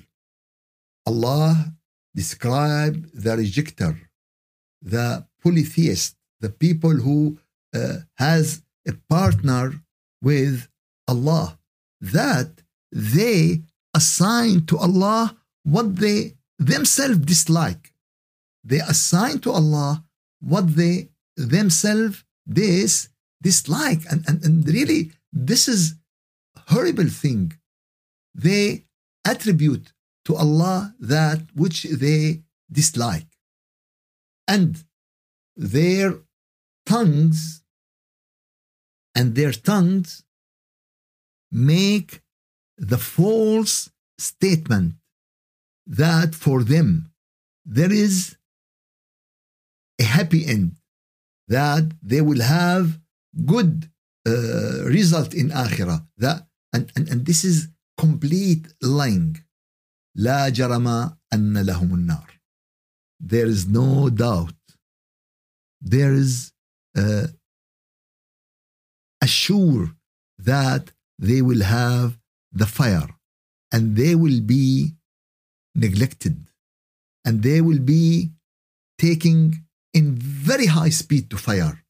Allah 1.07 1.75
describe 2.15 3.11
the 3.13 3.31
rejecter, 3.37 3.99
the 4.81 5.27
polytheist, 5.43 6.17
the 6.41 6.51
people 6.51 6.95
who 7.07 7.39
uh, 7.75 7.97
has 8.17 8.63
a 8.87 8.93
partner 9.09 9.73
with 10.23 10.69
Allah, 11.09 11.59
that 12.01 12.62
they 12.94 13.64
assign 13.96 14.66
to 14.68 14.78
Allah 14.78 15.36
what 15.64 15.96
they 15.96 16.36
themselves 16.60 17.20
dislike. 17.20 17.94
They 18.64 18.80
assign 18.80 19.40
to 19.40 19.52
Allah 19.52 20.04
what 20.40 20.76
they 20.76 21.10
themselves 21.36 22.24
this 22.46 23.10
dislike. 23.42 24.02
And, 24.12 24.24
and, 24.28 24.44
and 24.46 24.68
really, 24.68 25.12
this 25.32 25.68
is 25.68 25.96
horrible 26.68 27.10
thing. 27.10 27.54
They 28.36 28.86
attribute 29.26 29.92
to 30.26 30.36
Allah 30.36 30.96
that 31.00 31.42
which 31.56 31.84
they 31.84 32.44
dislike. 32.72 33.28
And 34.48 34.84
their 35.56 36.20
tongues 36.86 37.64
and 39.16 39.36
their 39.36 39.52
tongues 39.52 40.24
make 41.52 42.23
the 42.83 42.99
false 42.99 43.91
statement 44.19 44.95
that 45.87 46.35
for 46.35 46.63
them 46.63 47.11
there 47.65 47.93
is 47.93 48.37
a 50.01 50.05
happy 50.05 50.47
end 50.47 50.77
that 51.49 51.85
they 52.03 52.21
will 52.21 52.43
have 52.43 52.99
good 53.45 53.91
uh, 54.27 54.85
result 54.85 55.35
in 55.35 55.49
akhirah 55.51 56.07
that 56.17 56.47
and, 56.73 56.93
and, 56.97 57.09
and 57.09 57.27
this 57.27 57.45
is 57.45 57.69
complete 57.97 58.67
lying 58.83 59.37
لا 60.17 60.49
جرم 60.49 60.87
أن 61.33 61.59
لهم 61.59 61.95
النار 61.95 62.29
there 63.21 63.47
is 63.47 63.67
no 63.67 64.11
doubt 64.11 64.55
there 65.81 66.13
is 66.13 66.53
uh, 66.97 67.27
assure 69.23 69.95
that 70.39 70.93
they 71.19 71.43
will 71.43 71.63
have 71.63 72.19
the 72.54 72.66
fire 72.66 73.10
and 73.72 73.96
they 73.96 74.14
will 74.16 74.42
be 74.42 74.94
neglected 75.76 76.38
and 77.26 77.42
they 77.42 77.60
will 77.62 77.80
be 77.80 78.32
taking 78.98 79.42
in 79.94 80.16
very 80.16 80.68
high 80.68 80.90
speed 80.90 81.30
to 81.30 81.38
fire 81.38 81.84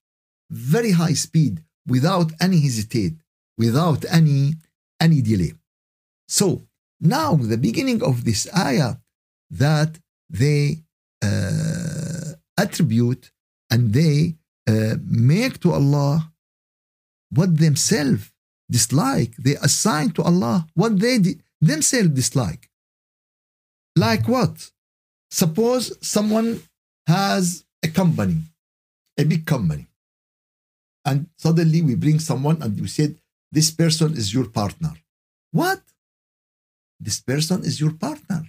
very 0.49 0.91
high 0.91 1.13
speed 1.13 1.63
without 1.87 2.31
any 2.39 2.59
hesitate 2.59 3.15
without 3.57 4.05
any 4.09 4.53
any 4.99 5.21
delay. 5.21 5.53
So 6.27 6.67
now 6.99 7.35
the 7.35 7.57
beginning 7.57 8.01
of 8.03 8.23
this 8.23 8.47
ayah 8.55 8.95
that 9.49 9.99
they 10.29 10.83
uh, 11.21 12.33
attribute 12.57 13.31
and 13.69 13.93
they 13.93 14.35
uh, 14.67 14.95
make 15.05 15.59
to 15.61 15.73
Allah 15.73 16.31
what 17.29 17.57
themselves 17.57 18.31
dislike. 18.69 19.35
They 19.37 19.55
assign 19.55 20.11
to 20.11 20.23
Allah 20.23 20.67
what 20.73 20.99
they 20.99 21.19
themselves 21.61 22.09
dislike. 22.09 22.69
Like 23.95 24.27
what? 24.27 24.71
Suppose 25.31 25.97
someone 26.01 26.61
has 27.07 27.65
a 27.83 27.87
company, 27.87 28.37
a 29.17 29.23
big 29.23 29.45
company, 29.45 29.87
and 31.05 31.27
suddenly 31.37 31.81
we 31.81 31.95
bring 31.95 32.19
someone 32.19 32.61
and 32.61 32.79
we 32.79 32.87
said, 32.87 33.15
This 33.51 33.71
person 33.71 34.13
is 34.13 34.33
your 34.33 34.47
partner. 34.49 34.93
What? 35.51 35.81
This 36.99 37.19
person 37.19 37.63
is 37.63 37.79
your 37.79 37.93
partner. 37.93 38.43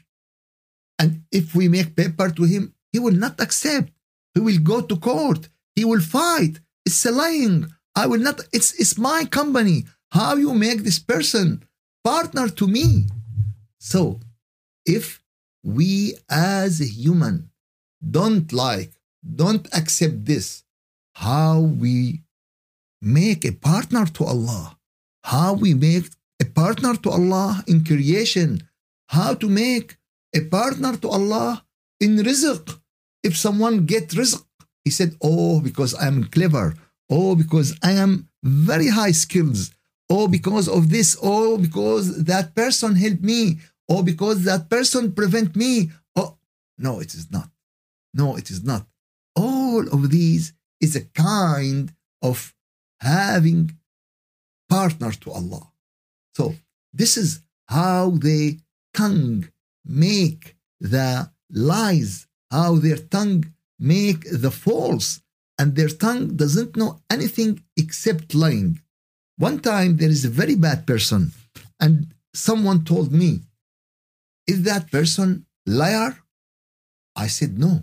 And 0.98 1.24
if 1.33 1.55
we 1.55 1.68
make 1.68 1.96
paper 1.96 2.31
to 2.31 2.44
him, 2.44 2.74
he 2.92 2.98
will 2.98 3.14
not 3.14 3.40
accept. 3.40 3.92
He 4.35 4.40
will 4.40 4.59
go 4.59 4.81
to 4.81 4.96
court. 4.96 5.48
He 5.74 5.85
will 5.85 6.00
fight. 6.00 6.61
It's 6.87 7.05
a 7.05 7.11
lying. 7.11 7.66
I 7.96 8.07
will 8.07 8.20
not. 8.20 8.40
It's 8.53 8.72
it's 8.74 8.96
my 8.98 9.24
company. 9.24 9.85
How 10.14 10.37
you 10.37 10.55
make 10.55 10.85
this 10.85 11.00
person 11.00 11.64
partner 12.05 12.46
to 12.48 12.68
me? 12.68 13.07
So, 13.81 14.20
if 14.87 15.20
we 15.64 16.14
as 16.31 16.81
a 16.81 16.85
human 16.85 17.50
don't 17.98 18.53
like, 18.53 18.92
don't 19.35 19.66
accept 19.74 20.24
this, 20.24 20.62
how 21.14 21.59
we 21.59 22.22
make 23.03 23.44
a 23.44 23.50
partner 23.50 24.07
to 24.07 24.24
Allah, 24.24 24.79
how 25.24 25.55
we 25.55 25.74
make 25.74 26.07
a 26.40 26.44
partner 26.44 26.94
to 26.94 27.11
Allah 27.11 27.64
in 27.66 27.83
creation, 27.83 28.62
how 29.09 29.35
to 29.35 29.48
make 29.48 29.96
a 30.33 30.42
partner 30.42 30.96
to 30.98 31.09
Allah 31.09 31.64
in 31.98 32.18
rizq. 32.18 32.79
If 33.24 33.37
someone 33.37 33.85
get 33.85 34.11
rizq, 34.11 34.44
he 34.85 34.90
said, 34.92 35.16
Oh, 35.20 35.61
because 35.61 35.92
I 35.92 36.07
am 36.07 36.22
clever. 36.31 36.77
Oh, 37.11 37.35
because 37.35 37.77
I 37.83 37.92
am 37.92 38.29
very 38.44 38.90
high 38.90 39.11
skills. 39.11 39.72
Oh, 40.11 40.29
because 40.29 40.69
of 40.69 40.90
this. 40.90 41.17
Oh, 41.23 41.59
because 41.59 42.25
that 42.25 42.55
person 42.55 42.97
helped 42.97 43.23
me. 43.23 43.59
Oh, 43.88 44.03
because 44.03 44.45
that 44.45 44.69
person 44.69 45.12
prevent 45.12 45.57
me. 45.57 45.90
Oh, 46.17 46.37
no, 46.79 47.01
it 47.01 47.14
is 47.14 47.31
not. 47.31 47.51
No, 48.12 48.37
it 48.37 48.51
is 48.51 48.62
not. 48.62 48.87
All 49.37 49.87
of 49.88 50.11
these 50.11 50.53
is 50.81 50.95
a 50.95 51.05
kind 51.05 51.93
of 52.23 52.55
having 53.01 53.77
partner 54.69 55.12
to 55.12 55.31
Allah. 55.33 55.73
So 56.37 56.55
this 56.93 57.17
is 57.17 57.40
how 57.69 58.11
they 58.11 58.59
tongue 58.93 59.49
make 59.85 60.57
the 60.81 61.31
lies, 61.51 62.27
how 62.51 62.77
their 62.77 62.97
tongue 62.97 63.53
make 63.79 64.25
the 64.31 64.51
false, 64.51 65.21
and 65.59 65.75
their 65.75 65.88
tongue 65.88 66.37
doesn't 66.37 66.77
know 66.77 67.01
anything 67.11 67.62
except 67.77 68.35
lying. 68.35 68.81
One 69.37 69.59
time 69.61 69.97
there 69.97 70.11
is 70.11 70.25
a 70.25 70.31
very 70.31 70.55
bad 70.55 70.87
person, 70.87 71.33
and 71.81 72.14
someone 72.33 72.85
told 72.85 73.12
me, 73.12 73.40
Is 74.47 74.62
that 74.62 74.90
person 74.90 75.47
liar? 75.66 76.18
I 77.16 77.27
said 77.27 77.59
no. 77.59 77.83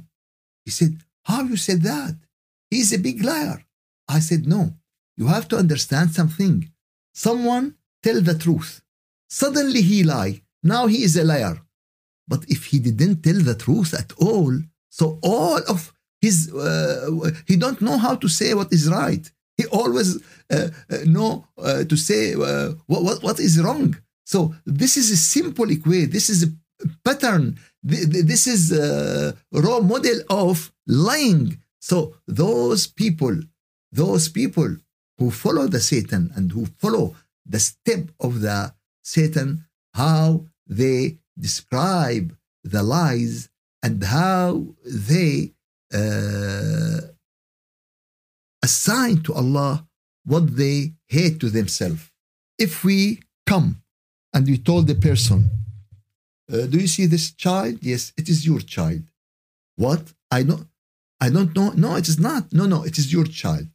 He 0.66 0.72
said, 0.72 0.98
How 1.24 1.44
you 1.44 1.58
said 1.58 1.82
that? 1.84 2.16
He's 2.70 2.94
a 2.94 3.00
big 3.00 3.24
liar. 3.24 3.66
I 4.08 4.20
said 4.20 4.48
no. 4.48 4.74
You 5.18 5.28
have 5.28 5.48
to 5.50 5.58
understand 5.58 6.12
something. 6.12 6.72
Someone 7.14 7.76
tell 8.04 8.22
the 8.22 8.38
truth. 8.38 8.82
Suddenly 9.30 9.82
he 9.82 10.04
lie. 10.04 10.42
Now 10.64 10.88
he 10.88 11.04
is 11.04 11.18
a 11.18 11.24
liar. 11.24 11.62
But 12.28 12.46
if 12.48 12.66
he 12.66 12.80
didn't 12.80 13.24
tell 13.24 13.40
the 13.40 13.56
truth 13.56 13.94
at 13.94 14.14
all, 14.18 14.54
so 14.90 15.20
all 15.22 15.60
of 15.68 15.94
his 16.22 16.54
uh, 16.54 17.32
he 17.48 17.56
don't 17.58 17.82
know 17.82 17.98
how 17.98 18.16
to 18.16 18.28
say 18.28 18.54
what 18.54 18.72
is 18.72 18.90
right. 18.90 19.30
He 19.62 19.68
always 19.68 20.10
uh, 20.50 20.70
uh, 20.90 20.98
know 21.06 21.46
uh, 21.58 21.84
to 21.84 21.96
say 21.96 22.34
uh, 22.34 22.70
what, 22.88 23.02
what 23.04 23.18
what 23.26 23.40
is 23.40 23.62
wrong. 23.62 23.96
So 24.26 24.56
this 24.66 24.98
is 24.98 25.12
a 25.12 25.18
simple 25.18 25.70
equation. 25.70 26.10
This 26.10 26.30
is 26.30 26.40
a 26.44 26.50
pattern. 27.06 27.60
This 27.84 28.48
is 28.48 28.72
a 28.72 29.36
raw 29.52 29.80
model 29.92 30.20
of 30.30 30.72
lying. 30.88 31.62
So 31.80 32.16
those 32.28 32.88
people, 32.88 33.36
those 33.92 34.30
people 34.30 34.78
who 35.18 35.30
follow 35.30 35.68
the 35.68 35.80
Satan 35.80 36.32
and 36.36 36.52
who 36.52 36.66
follow 36.82 37.16
the 37.46 37.60
step 37.60 38.04
of 38.20 38.42
the 38.42 38.74
Satan, 39.04 39.66
how 39.94 40.46
they 40.68 41.18
describe 41.38 42.36
the 42.64 42.84
lies 42.84 43.50
and 43.84 44.04
how 44.04 44.66
they 44.86 45.54
uh, 45.94 47.02
assign 48.72 49.16
to 49.26 49.32
Allah 49.42 49.74
what 50.32 50.46
they 50.62 50.78
hate 51.16 51.38
to 51.44 51.50
themselves. 51.58 52.04
If 52.66 52.72
we 52.88 52.98
come 53.52 53.70
and 54.34 54.42
we 54.50 54.58
told 54.70 54.84
the 54.88 55.00
person, 55.10 55.40
uh, 56.54 56.66
"Do 56.72 56.78
you 56.84 56.90
see 56.96 57.08
this 57.10 57.28
child? 57.46 57.76
Yes, 57.92 58.04
it 58.20 58.28
is 58.34 58.40
your 58.50 58.62
child." 58.76 59.04
What? 59.86 60.04
I 60.38 60.42
don't. 60.50 60.68
I 61.26 61.28
don't 61.36 61.54
know. 61.58 61.70
No, 61.86 61.90
it 62.02 62.08
is 62.12 62.20
not. 62.30 62.44
No, 62.60 62.66
no, 62.74 62.80
it 62.90 62.96
is 63.02 63.08
your 63.16 63.28
child. 63.42 63.66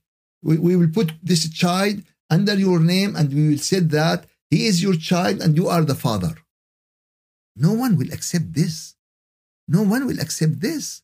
We, 0.47 0.55
we 0.67 0.73
will 0.79 0.93
put 0.99 1.09
this 1.31 1.43
child 1.63 1.97
under 2.37 2.55
your 2.67 2.81
name 2.95 3.11
and 3.17 3.27
we 3.37 3.45
will 3.49 3.65
say 3.71 3.81
that 3.99 4.21
he 4.53 4.59
is 4.71 4.77
your 4.87 4.97
child 5.11 5.37
and 5.43 5.57
you 5.59 5.67
are 5.75 5.85
the 5.85 6.01
father. 6.07 6.35
No 7.67 7.73
one 7.85 7.97
will 7.99 8.13
accept 8.17 8.49
this. 8.61 8.75
No 9.77 9.83
one 9.95 10.07
will 10.09 10.21
accept 10.21 10.61
this. 10.61 11.03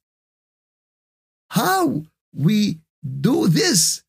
How 1.60 2.02
we 2.46 2.56
do 3.02 3.48
this 3.48 4.02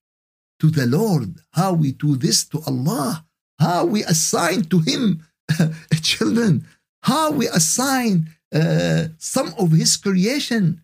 to 0.60 0.70
the 0.70 0.86
Lord, 0.86 1.36
how 1.52 1.74
we 1.74 1.92
do 1.92 2.16
this 2.16 2.46
to 2.46 2.62
Allah, 2.68 3.26
how 3.60 3.86
we 3.86 4.04
assign 4.04 4.64
to 4.66 4.80
Him 4.80 5.26
children, 6.02 6.66
how 7.02 7.32
we 7.32 7.48
assign 7.48 8.30
uh, 8.54 9.08
some 9.18 9.54
of 9.58 9.72
His 9.72 9.98
creation 9.98 10.84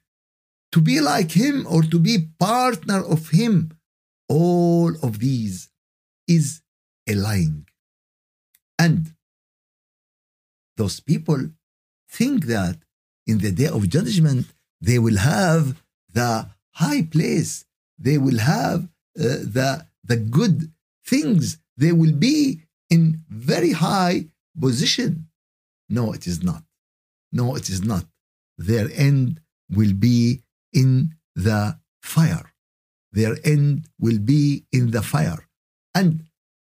to 0.71 0.81
be 0.81 0.99
like 0.99 1.31
Him 1.31 1.65
or 1.69 1.81
to 1.83 1.99
be 1.99 2.29
partner 2.39 3.03
of 3.03 3.29
Him. 3.29 3.71
All 4.27 4.93
of 5.01 5.19
these 5.19 5.69
is 6.27 6.61
a 7.07 7.15
lying. 7.15 7.65
And 8.77 9.13
those 10.77 10.99
people 10.99 11.49
think 12.09 12.45
that 12.45 12.77
in 13.27 13.39
the 13.39 13.51
day 13.51 13.67
of 13.67 13.89
judgment, 13.89 14.47
they 14.81 14.99
will 14.99 15.17
have 15.17 15.81
the 16.11 16.49
high 16.71 17.03
place. 17.03 17.65
They 17.99 18.17
will 18.17 18.39
have 18.39 18.83
uh, 18.83 19.23
the, 19.55 19.85
the 20.03 20.17
good 20.17 20.71
things. 21.05 21.57
They 21.77 21.91
will 21.91 22.13
be 22.13 22.61
in 22.89 23.21
very 23.29 23.73
high 23.73 24.25
position. 24.59 25.27
No, 25.89 26.13
it 26.13 26.25
is 26.27 26.41
not. 26.43 26.63
No, 27.31 27.55
it 27.55 27.69
is 27.69 27.83
not. 27.83 28.05
Their 28.57 28.87
end 28.93 29.41
will 29.69 29.93
be 29.93 30.41
in 30.73 31.15
the 31.35 31.77
fire. 32.01 32.47
Their 33.11 33.37
end 33.43 33.87
will 33.99 34.19
be 34.19 34.65
in 34.71 34.91
the 34.91 35.01
fire. 35.01 35.47
And 35.93 36.23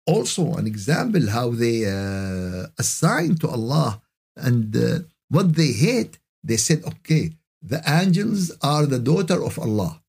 also 0.05 0.53
an 0.55 0.67
example 0.67 1.29
how 1.29 1.51
they 1.51 1.85
uh, 1.85 2.67
assign 2.77 3.35
to 3.35 3.47
Allah 3.47 4.01
and 4.35 4.75
uh, 4.75 4.99
what 5.29 5.55
they 5.55 5.71
hate, 5.71 6.19
they 6.43 6.57
said, 6.57 6.83
okay, 6.85 7.31
the 7.61 7.81
angels 7.87 8.51
are 8.61 8.85
the 8.85 8.99
daughter 8.99 9.43
of 9.43 9.59
Allah. 9.59 10.01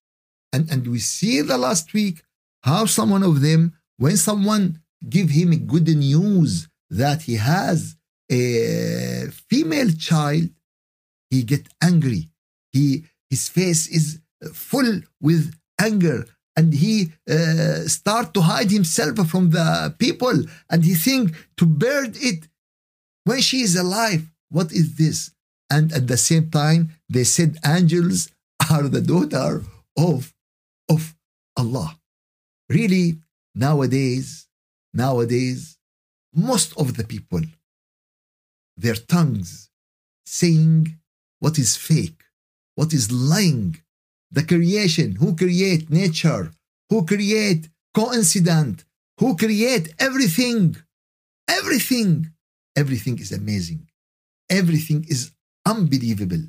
And, 0.53 0.71
and 0.71 0.87
we 0.87 0.99
see 0.99 1.41
the 1.41 1.59
last 1.59 1.93
week 1.95 2.23
how 2.62 2.87
someone 2.87 3.23
of 3.23 3.41
them, 3.41 3.75
when 3.97 4.17
someone 4.17 4.81
give 5.09 5.31
him 5.31 5.67
good 5.67 5.88
news 5.88 6.69
that 6.91 7.23
he 7.23 7.37
has 7.37 7.97
a 8.31 9.29
female 9.49 9.91
child, 9.93 10.51
he 11.31 11.43
get 11.43 11.67
angry. 11.83 12.29
He 12.73 13.05
his 13.31 13.49
face 13.49 13.88
is 13.88 14.21
full 14.53 15.01
with 15.21 15.55
anger 15.81 16.27
and 16.57 16.75
he 16.75 17.12
uh, 17.31 17.81
start 17.99 18.35
to 18.35 18.41
hide 18.43 18.71
himself 18.71 19.17
from 19.29 19.51
the 19.51 19.95
people 19.99 20.37
and 20.71 20.85
he 20.85 20.95
think 20.95 21.35
to 21.57 21.65
bury 21.65 22.09
it 22.31 22.49
when 23.25 23.41
she 23.41 23.62
is 23.62 23.75
alive 23.77 24.23
what 24.51 24.71
is 24.73 24.97
this 24.97 25.31
and 25.71 25.93
at 25.93 26.07
the 26.09 26.17
same 26.17 26.51
time 26.51 26.91
they 27.09 27.25
said 27.25 27.57
angels 27.65 28.29
are 28.71 28.88
the 28.88 29.01
daughter 29.01 29.62
of 29.97 30.35
of 30.95 31.01
allah 31.61 31.91
really 32.79 33.07
nowadays 33.67 34.29
nowadays 35.05 35.61
most 36.51 36.71
of 36.83 36.97
the 36.97 37.07
people 37.13 37.45
their 38.83 38.99
tongues 39.15 39.51
saying 40.41 40.81
what 41.45 41.55
is 41.65 41.71
fake 41.77 42.21
what 42.79 42.91
is 42.99 43.07
lying 43.35 43.69
the 44.33 44.43
creation, 44.43 45.17
who 45.17 45.37
create 45.37 45.91
nature, 45.91 46.51
who 46.89 47.05
create 47.05 47.69
coincident, 47.95 48.85
who 49.19 49.37
create 49.37 49.95
everything. 49.99 50.77
Everything. 51.47 52.33
Everything 52.75 53.19
is 53.19 53.31
amazing. 53.31 53.87
Everything 54.49 55.05
is 55.09 55.33
unbelievable. 55.67 56.45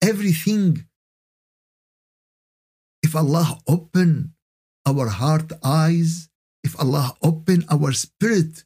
Everything. 0.00 0.87
If 3.07 3.15
Allah 3.15 3.59
open 3.67 4.33
our 4.85 5.07
heart 5.07 5.51
eyes, 5.63 6.29
if 6.63 6.79
Allah 6.79 7.15
open 7.21 7.65
our 7.69 7.91
spirit, 7.93 8.63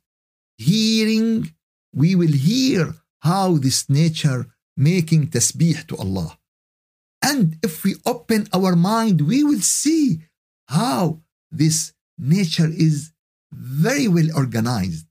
hearing, 0.57 1.53
we 1.93 2.15
will 2.15 2.31
hear 2.31 2.95
how 3.21 3.57
this 3.57 3.89
nature 3.89 4.47
making 4.75 5.27
tasbih 5.27 5.87
to 5.87 5.97
Allah. 5.97 6.37
And 7.21 7.57
if 7.63 7.83
we 7.83 7.95
open 8.05 8.47
our 8.53 8.75
mind, 8.75 9.21
we 9.21 9.43
will 9.43 9.61
see 9.61 10.21
how 10.67 11.21
this 11.51 11.93
nature 12.17 12.69
is 12.69 13.11
very 13.51 14.07
well 14.07 14.29
organized. 14.35 15.05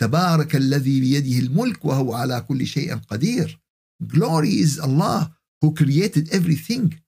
تبارك 0.00 0.56
الذي 0.56 1.00
بيده 1.00 1.38
الملك 1.38 1.84
وهو 1.84 2.12
على 2.14 2.40
كل 2.48 2.66
شيء 2.66 2.94
قدير. 2.96 3.60
Glory 4.06 4.60
is 4.60 4.78
Allah 4.78 5.36
who 5.60 5.74
created 5.74 6.32
everything. 6.32 7.00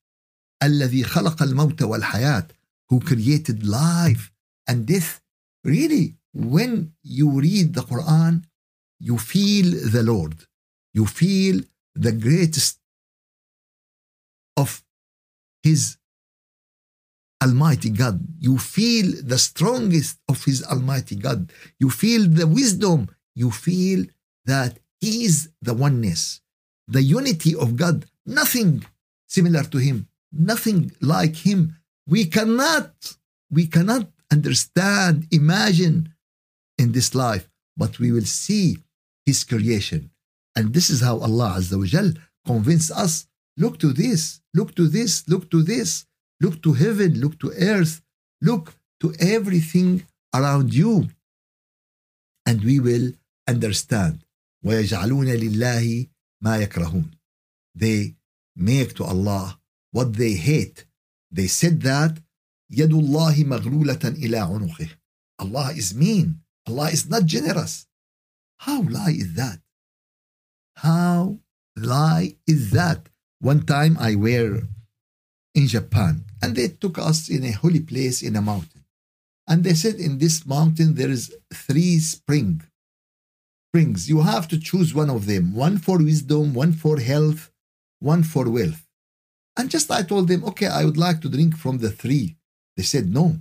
الذي 0.63 1.05
خلق 1.05 1.43
الموت 1.43 1.83
والحياة 1.83 2.49
who 2.89 3.01
created 3.01 3.67
life 3.67 4.31
and 4.69 4.87
death. 4.87 5.21
Really, 5.65 6.15
when 6.33 6.93
you 7.03 7.41
read 7.41 7.75
the 7.75 7.83
Quran, 7.83 8.45
you 9.01 9.19
feel 9.19 9.67
the 9.91 10.03
Lord. 10.03 10.35
You 10.95 11.07
feel 11.07 11.61
the 11.95 12.13
greatest 12.13 12.79
of 14.57 14.83
His 15.63 15.97
Almighty 17.43 17.91
God. 17.91 18.21
You 18.39 18.59
feel 18.59 19.07
the 19.23 19.39
strongest 19.39 20.19
of 20.29 20.45
His 20.45 20.63
Almighty 20.65 21.17
God. 21.17 21.53
You 21.79 21.91
feel 21.91 22.29
the 22.29 22.47
wisdom. 22.47 23.09
You 23.35 23.51
feel 23.51 24.07
that 24.45 24.79
He 25.01 25.25
is 25.25 25.51
the 25.61 25.75
oneness, 25.75 26.41
the 26.89 27.03
unity 27.03 27.55
of 27.55 27.77
God. 27.77 28.07
Nothing 28.25 28.85
similar 29.27 29.65
to 29.65 29.79
Him, 29.79 30.09
nothing 30.33 30.93
like 31.01 31.37
Him. 31.37 31.77
We 32.07 32.27
cannot, 32.27 33.17
we 33.51 33.67
cannot 33.67 34.09
understand, 34.31 35.27
imagine 35.31 36.15
in 36.79 36.93
this 36.93 37.15
life, 37.15 37.49
but 37.77 37.99
we 37.99 38.13
will 38.13 38.25
see 38.25 38.79
His 39.25 39.45
creation. 39.45 40.11
And 40.55 40.73
this 40.73 40.91
is 40.91 41.01
how 41.01 41.19
Allah 41.19 41.57
Azza 41.59 41.79
wa 41.79 41.85
Jal 41.85 42.13
convinced 42.45 42.91
us 42.91 43.27
Look 43.59 43.79
to 43.79 43.93
this, 43.93 44.41
look 44.53 44.75
to 44.75 44.87
this, 44.87 45.27
look 45.29 45.51
to 45.51 45.63
this, 45.63 46.05
look 46.43 46.63
to 46.63 46.75
heaven, 46.75 47.21
look 47.21 47.39
to 47.41 47.53
earth, 47.59 48.03
look 48.43 48.75
to 49.01 49.15
everything 49.19 50.05
around 50.35 50.75
you. 50.75 51.09
And 52.45 52.63
we 52.63 52.81
will 52.81 53.13
understand. 53.49 54.23
ويجعلون 54.65 55.27
لله 55.27 56.07
ما 56.43 56.59
يكرهون. 56.59 57.11
They 57.75 58.15
make 58.57 58.95
to 58.95 59.05
Allah 59.05 59.59
what 59.93 60.15
they 60.15 60.35
hate. 60.35 60.85
They 61.31 61.47
said 61.47 61.83
that 61.83 62.19
يد 62.73 62.93
الله 62.93 63.45
مغلولة 63.45 64.05
إلى 64.05 64.39
عنقه. 64.39 64.89
Allah 65.39 65.73
is 65.73 65.95
mean. 65.95 66.41
Allah 66.67 66.91
is 66.91 67.09
not 67.09 67.25
generous. 67.25 67.87
How 68.59 68.83
lie 68.83 69.11
is 69.11 69.35
that? 69.35 69.61
How 70.77 71.39
lie 71.77 72.37
is 72.47 72.71
that? 72.73 73.09
One 73.41 73.65
time 73.65 73.97
I 74.01 74.15
were 74.15 74.63
in 75.55 75.67
Japan 75.69 76.25
and 76.43 76.57
they 76.57 76.69
took 76.69 76.99
us 76.99 77.29
in 77.29 77.45
a 77.45 77.53
holy 77.53 77.81
place 77.81 78.23
in 78.23 78.35
a 78.37 78.43
mountain. 78.43 78.85
And 79.47 79.63
they 79.63 79.75
said 79.75 79.97
in 79.97 80.19
this 80.19 80.45
mountain 80.47 80.95
there 80.95 81.11
is 81.11 81.35
three 81.53 81.99
spring 81.99 82.63
springs. 83.77 84.09
You 84.09 84.23
have 84.23 84.49
to 84.49 84.59
choose 84.59 84.95
one 84.95 85.11
of 85.11 85.27
them, 85.27 85.55
one 85.55 85.79
for 85.79 85.99
wisdom, 85.99 86.55
one 86.55 86.73
for 86.73 86.99
health, 86.99 87.51
one 88.01 88.23
for 88.23 88.49
wealth. 88.49 88.87
And 89.58 89.70
just 89.70 89.92
I 89.92 90.04
told 90.04 90.28
them, 90.28 90.44
okay, 90.46 90.68
I 90.68 90.86
would 90.86 90.98
like 90.98 91.22
to 91.22 91.30
drink 91.30 91.58
from 91.58 91.78
the 91.78 91.92
three. 91.92 92.38
They 92.78 92.84
said, 92.84 93.10
no, 93.10 93.38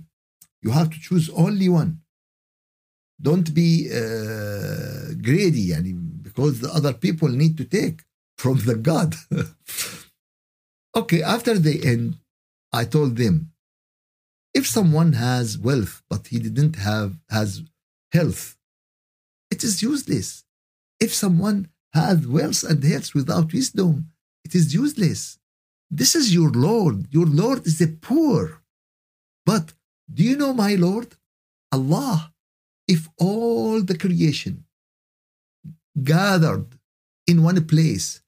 you 0.61 0.71
have 0.71 0.89
to 0.89 0.99
choose 0.99 1.29
only 1.29 1.69
one. 1.69 2.01
Don't 3.21 3.53
be 3.53 3.87
uh, 3.91 5.13
greedy, 5.21 5.73
because 6.21 6.59
the 6.59 6.71
other 6.73 6.93
people 6.93 7.29
need 7.29 7.55
to 7.57 7.65
take 7.65 8.01
from 8.37 8.57
the 8.65 8.75
God. 8.75 9.15
okay, 10.95 11.21
after 11.21 11.57
the 11.57 11.85
end, 11.85 12.17
I 12.73 12.85
told 12.85 13.17
them, 13.17 13.51
if 14.53 14.67
someone 14.67 15.13
has 15.13 15.57
wealth 15.57 16.01
but 16.09 16.27
he 16.27 16.39
didn't 16.39 16.75
have 16.75 17.17
has 17.29 17.61
health, 18.11 18.57
it 19.49 19.63
is 19.63 19.81
useless. 19.81 20.43
If 20.99 21.13
someone 21.13 21.69
has 21.93 22.27
wealth 22.27 22.63
and 22.63 22.83
health 22.83 23.13
without 23.13 23.53
wisdom, 23.53 24.11
it 24.43 24.55
is 24.55 24.73
useless. 24.73 25.37
This 25.91 26.15
is 26.15 26.33
your 26.33 26.51
Lord. 26.51 27.13
Your 27.13 27.25
Lord 27.25 27.67
is 27.67 27.77
the 27.79 27.87
poor. 27.87 28.61
But 29.45 29.73
do 30.11 30.23
you 30.23 30.37
know 30.37 30.53
my 30.53 30.75
Lord? 30.75 31.15
Allah, 31.73 32.33
if 32.87 33.09
all 33.17 33.81
the 33.81 33.97
creation 33.97 34.63
gathered 36.01 36.67
in 37.27 37.43
one 37.43 37.65
place 37.65 38.21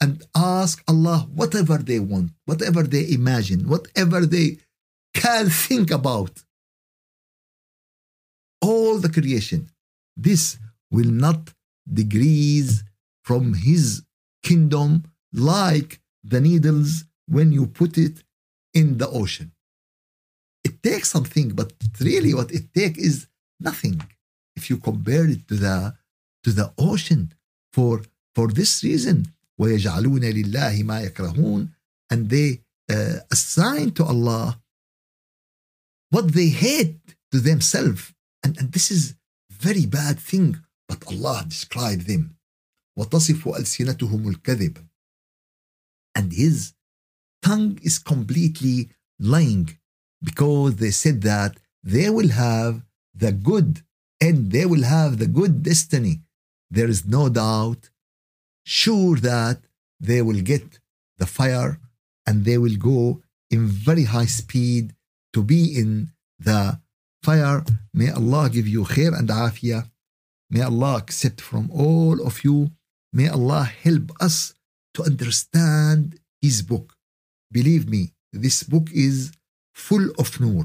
and 0.00 0.22
ask 0.34 0.82
Allah 0.88 1.28
whatever 1.34 1.76
they 1.76 2.00
want, 2.00 2.32
whatever 2.46 2.82
they 2.82 3.10
imagine, 3.10 3.68
whatever 3.68 4.24
they 4.24 4.58
can 5.12 5.50
think 5.50 5.90
about, 5.90 6.42
all 8.62 8.98
the 8.98 9.10
creation, 9.10 9.68
this 10.16 10.58
will 10.90 11.10
not 11.10 11.52
decrease 11.92 12.82
from 13.24 13.54
His 13.54 14.02
kingdom 14.42 15.04
like 15.32 16.00
the 16.24 16.40
needles 16.40 17.04
when 17.29 17.51
you 17.51 17.65
put 17.67 17.97
it 17.97 18.23
in 18.73 18.97
the 18.97 19.09
ocean. 19.09 19.51
It 20.63 20.81
takes 20.81 21.09
something, 21.09 21.49
but 21.49 21.73
really 21.99 22.33
what 22.33 22.51
it 22.51 22.73
takes 22.73 22.99
is 22.99 23.27
nothing 23.59 24.01
if 24.55 24.69
you 24.69 24.77
compare 24.77 25.27
it 25.27 25.47
to 25.47 25.55
the 25.55 25.95
to 26.43 26.51
the 26.51 26.73
ocean 26.77 27.33
for 27.73 28.03
for 28.35 28.47
this 28.47 28.83
reason 28.83 29.25
ويجعلون 29.59 30.21
لله 30.23 30.83
ما 30.83 31.01
يكرهون 31.01 31.69
and 32.13 32.29
they 32.29 32.61
uh, 32.91 33.19
assign 33.31 33.91
to 33.91 34.03
Allah 34.03 34.59
what 36.09 36.33
they 36.33 36.49
hate 36.49 37.15
to 37.31 37.39
themselves 37.39 38.13
and, 38.43 38.57
and 38.59 38.71
this 38.71 38.91
is 38.91 39.15
very 39.49 39.85
bad 39.85 40.19
thing 40.19 40.57
but 40.87 41.05
Allah 41.07 41.45
described 41.47 42.07
them 42.07 42.35
وتصف 42.99 43.47
ألسنتهم 43.47 44.29
الكذب 44.29 44.85
and 46.17 46.31
his 46.31 46.73
tongue 47.42 47.78
is 47.82 47.98
completely 47.98 48.90
lying 49.18 49.78
because 50.22 50.76
they 50.76 50.90
said 50.90 51.22
that 51.22 51.56
they 51.82 52.08
will 52.10 52.28
have 52.28 52.82
the 53.14 53.32
good 53.32 53.82
and 54.20 54.50
they 54.52 54.66
will 54.66 54.84
have 54.84 55.18
the 55.18 55.26
good 55.26 55.62
destiny. 55.62 56.20
There 56.70 56.88
is 56.88 57.06
no 57.06 57.28
doubt, 57.28 57.90
sure 58.64 59.16
that 59.16 59.58
they 59.98 60.22
will 60.22 60.40
get 60.40 60.78
the 61.18 61.26
fire 61.26 61.80
and 62.26 62.44
they 62.44 62.58
will 62.58 62.76
go 62.76 63.22
in 63.50 63.66
very 63.66 64.04
high 64.04 64.26
speed 64.26 64.94
to 65.32 65.42
be 65.42 65.76
in 65.80 66.10
the 66.38 66.80
fire. 67.22 67.64
May 67.92 68.10
Allah 68.10 68.50
give 68.50 68.68
you 68.68 68.84
khair 68.84 69.18
and 69.18 69.28
afiyah. 69.28 69.90
May 70.50 70.62
Allah 70.62 70.96
accept 70.98 71.40
from 71.40 71.70
all 71.70 72.24
of 72.26 72.44
you. 72.44 72.70
May 73.12 73.28
Allah 73.28 73.64
help 73.64 74.12
us 74.20 74.54
to 74.94 75.02
understand 75.02 76.18
His 76.40 76.62
book. 76.62 76.96
Believe 77.50 77.88
me, 77.88 78.12
this 78.32 78.62
book 78.62 78.88
is 78.92 79.32
full 79.74 80.10
of 80.18 80.40
nur, 80.40 80.64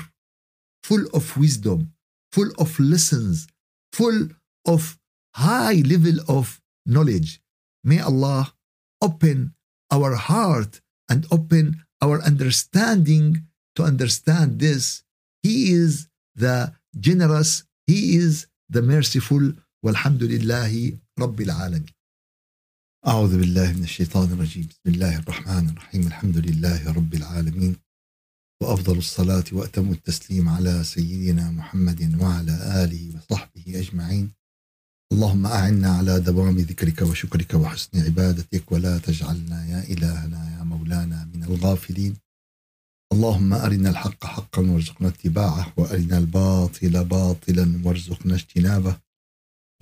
full 0.83 1.05
of 1.13 1.35
wisdom, 1.37 1.93
full 2.31 2.51
of 2.57 2.79
lessons, 2.79 3.47
full 3.91 4.29
of 4.65 4.97
high 5.33 5.81
level 5.85 6.17
of 6.27 6.61
knowledge. 6.85 7.41
May 7.83 7.99
Allah 7.99 8.53
open 9.01 9.53
our 9.91 10.15
heart 10.15 10.81
and 11.09 11.25
open 11.31 11.83
our 12.01 12.21
understanding 12.21 13.43
to 13.75 13.83
understand 13.83 14.59
this. 14.59 15.03
He 15.43 15.71
is 15.71 16.07
the 16.35 16.73
generous, 16.99 17.63
He 17.87 18.15
is 18.15 18.47
the 18.69 18.81
merciful. 18.81 19.53
Walhamdulillahi 19.85 20.99
Rabbil 21.19 21.51
Alameen. 21.53 21.89
أعوذ 23.07 23.39
بالله 23.39 23.71
من 23.73 23.83
الشيطان 23.83 24.31
الرجيم. 24.31 24.67
بسم 24.69 24.93
الله 24.93 25.17
الرحمن 25.17 25.69
الرحيم. 25.69 26.07
الحمد 26.07 26.37
لله 26.37 26.93
رب 26.93 27.13
العالمين. 27.13 27.75
وأفضل 28.61 28.97
الصلاة 28.97 29.43
وأتم 29.51 29.91
التسليم 29.91 30.49
على 30.49 30.83
سيدنا 30.83 31.51
محمد 31.51 32.21
وعلى 32.21 32.83
آله 32.83 33.13
وصحبه 33.15 33.65
أجمعين. 33.67 34.31
اللهم 35.13 35.45
أعنا 35.45 35.89
على 35.97 36.19
دوام 36.19 36.57
ذكرك 36.57 37.01
وشكرك 37.01 37.53
وحسن 37.53 38.05
عبادتك. 38.05 38.71
ولا 38.71 38.97
تجعلنا 38.97 39.65
يا 39.67 39.83
إلهنا 39.93 40.57
يا 40.57 40.63
مولانا 40.63 41.29
من 41.33 41.43
الغافلين. 41.43 42.15
اللهم 43.13 43.53
أرنا 43.53 43.89
الحق 43.89 44.25
حقا 44.25 44.61
وارزقنا 44.61 45.07
اتباعه. 45.07 45.73
وأرنا 45.77 46.17
الباطل 46.17 47.03
باطلا 47.03 47.81
وارزقنا 47.83 48.35
اجتنابه. 48.35 49.04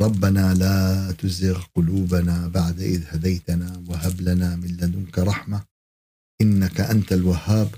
ربنا 0.02 0.54
لا 0.54 1.12
تزغ 1.12 1.64
قلوبنا 1.76 2.48
بعد 2.48 2.80
إذ 2.80 3.04
هديتنا 3.08 3.84
وهب 3.88 4.22
لنا 4.22 4.56
من 4.56 4.68
لدنك 4.68 5.20
رحمة 5.20 5.64
إنك 6.42 6.82
أنت 6.82 7.14
الوهاب. 7.14 7.76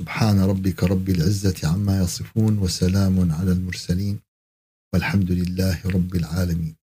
سبحان 0.00 0.40
ربك 0.40 0.84
رب 0.84 1.08
العزة 1.08 1.68
عما 1.68 2.00
يصفون 2.02 2.58
وسلام 2.58 3.32
على 3.32 3.52
المرسلين 3.52 4.20
والحمد 4.94 5.30
لله 5.30 5.86
رب 5.86 6.14
العالمين. 6.14 6.76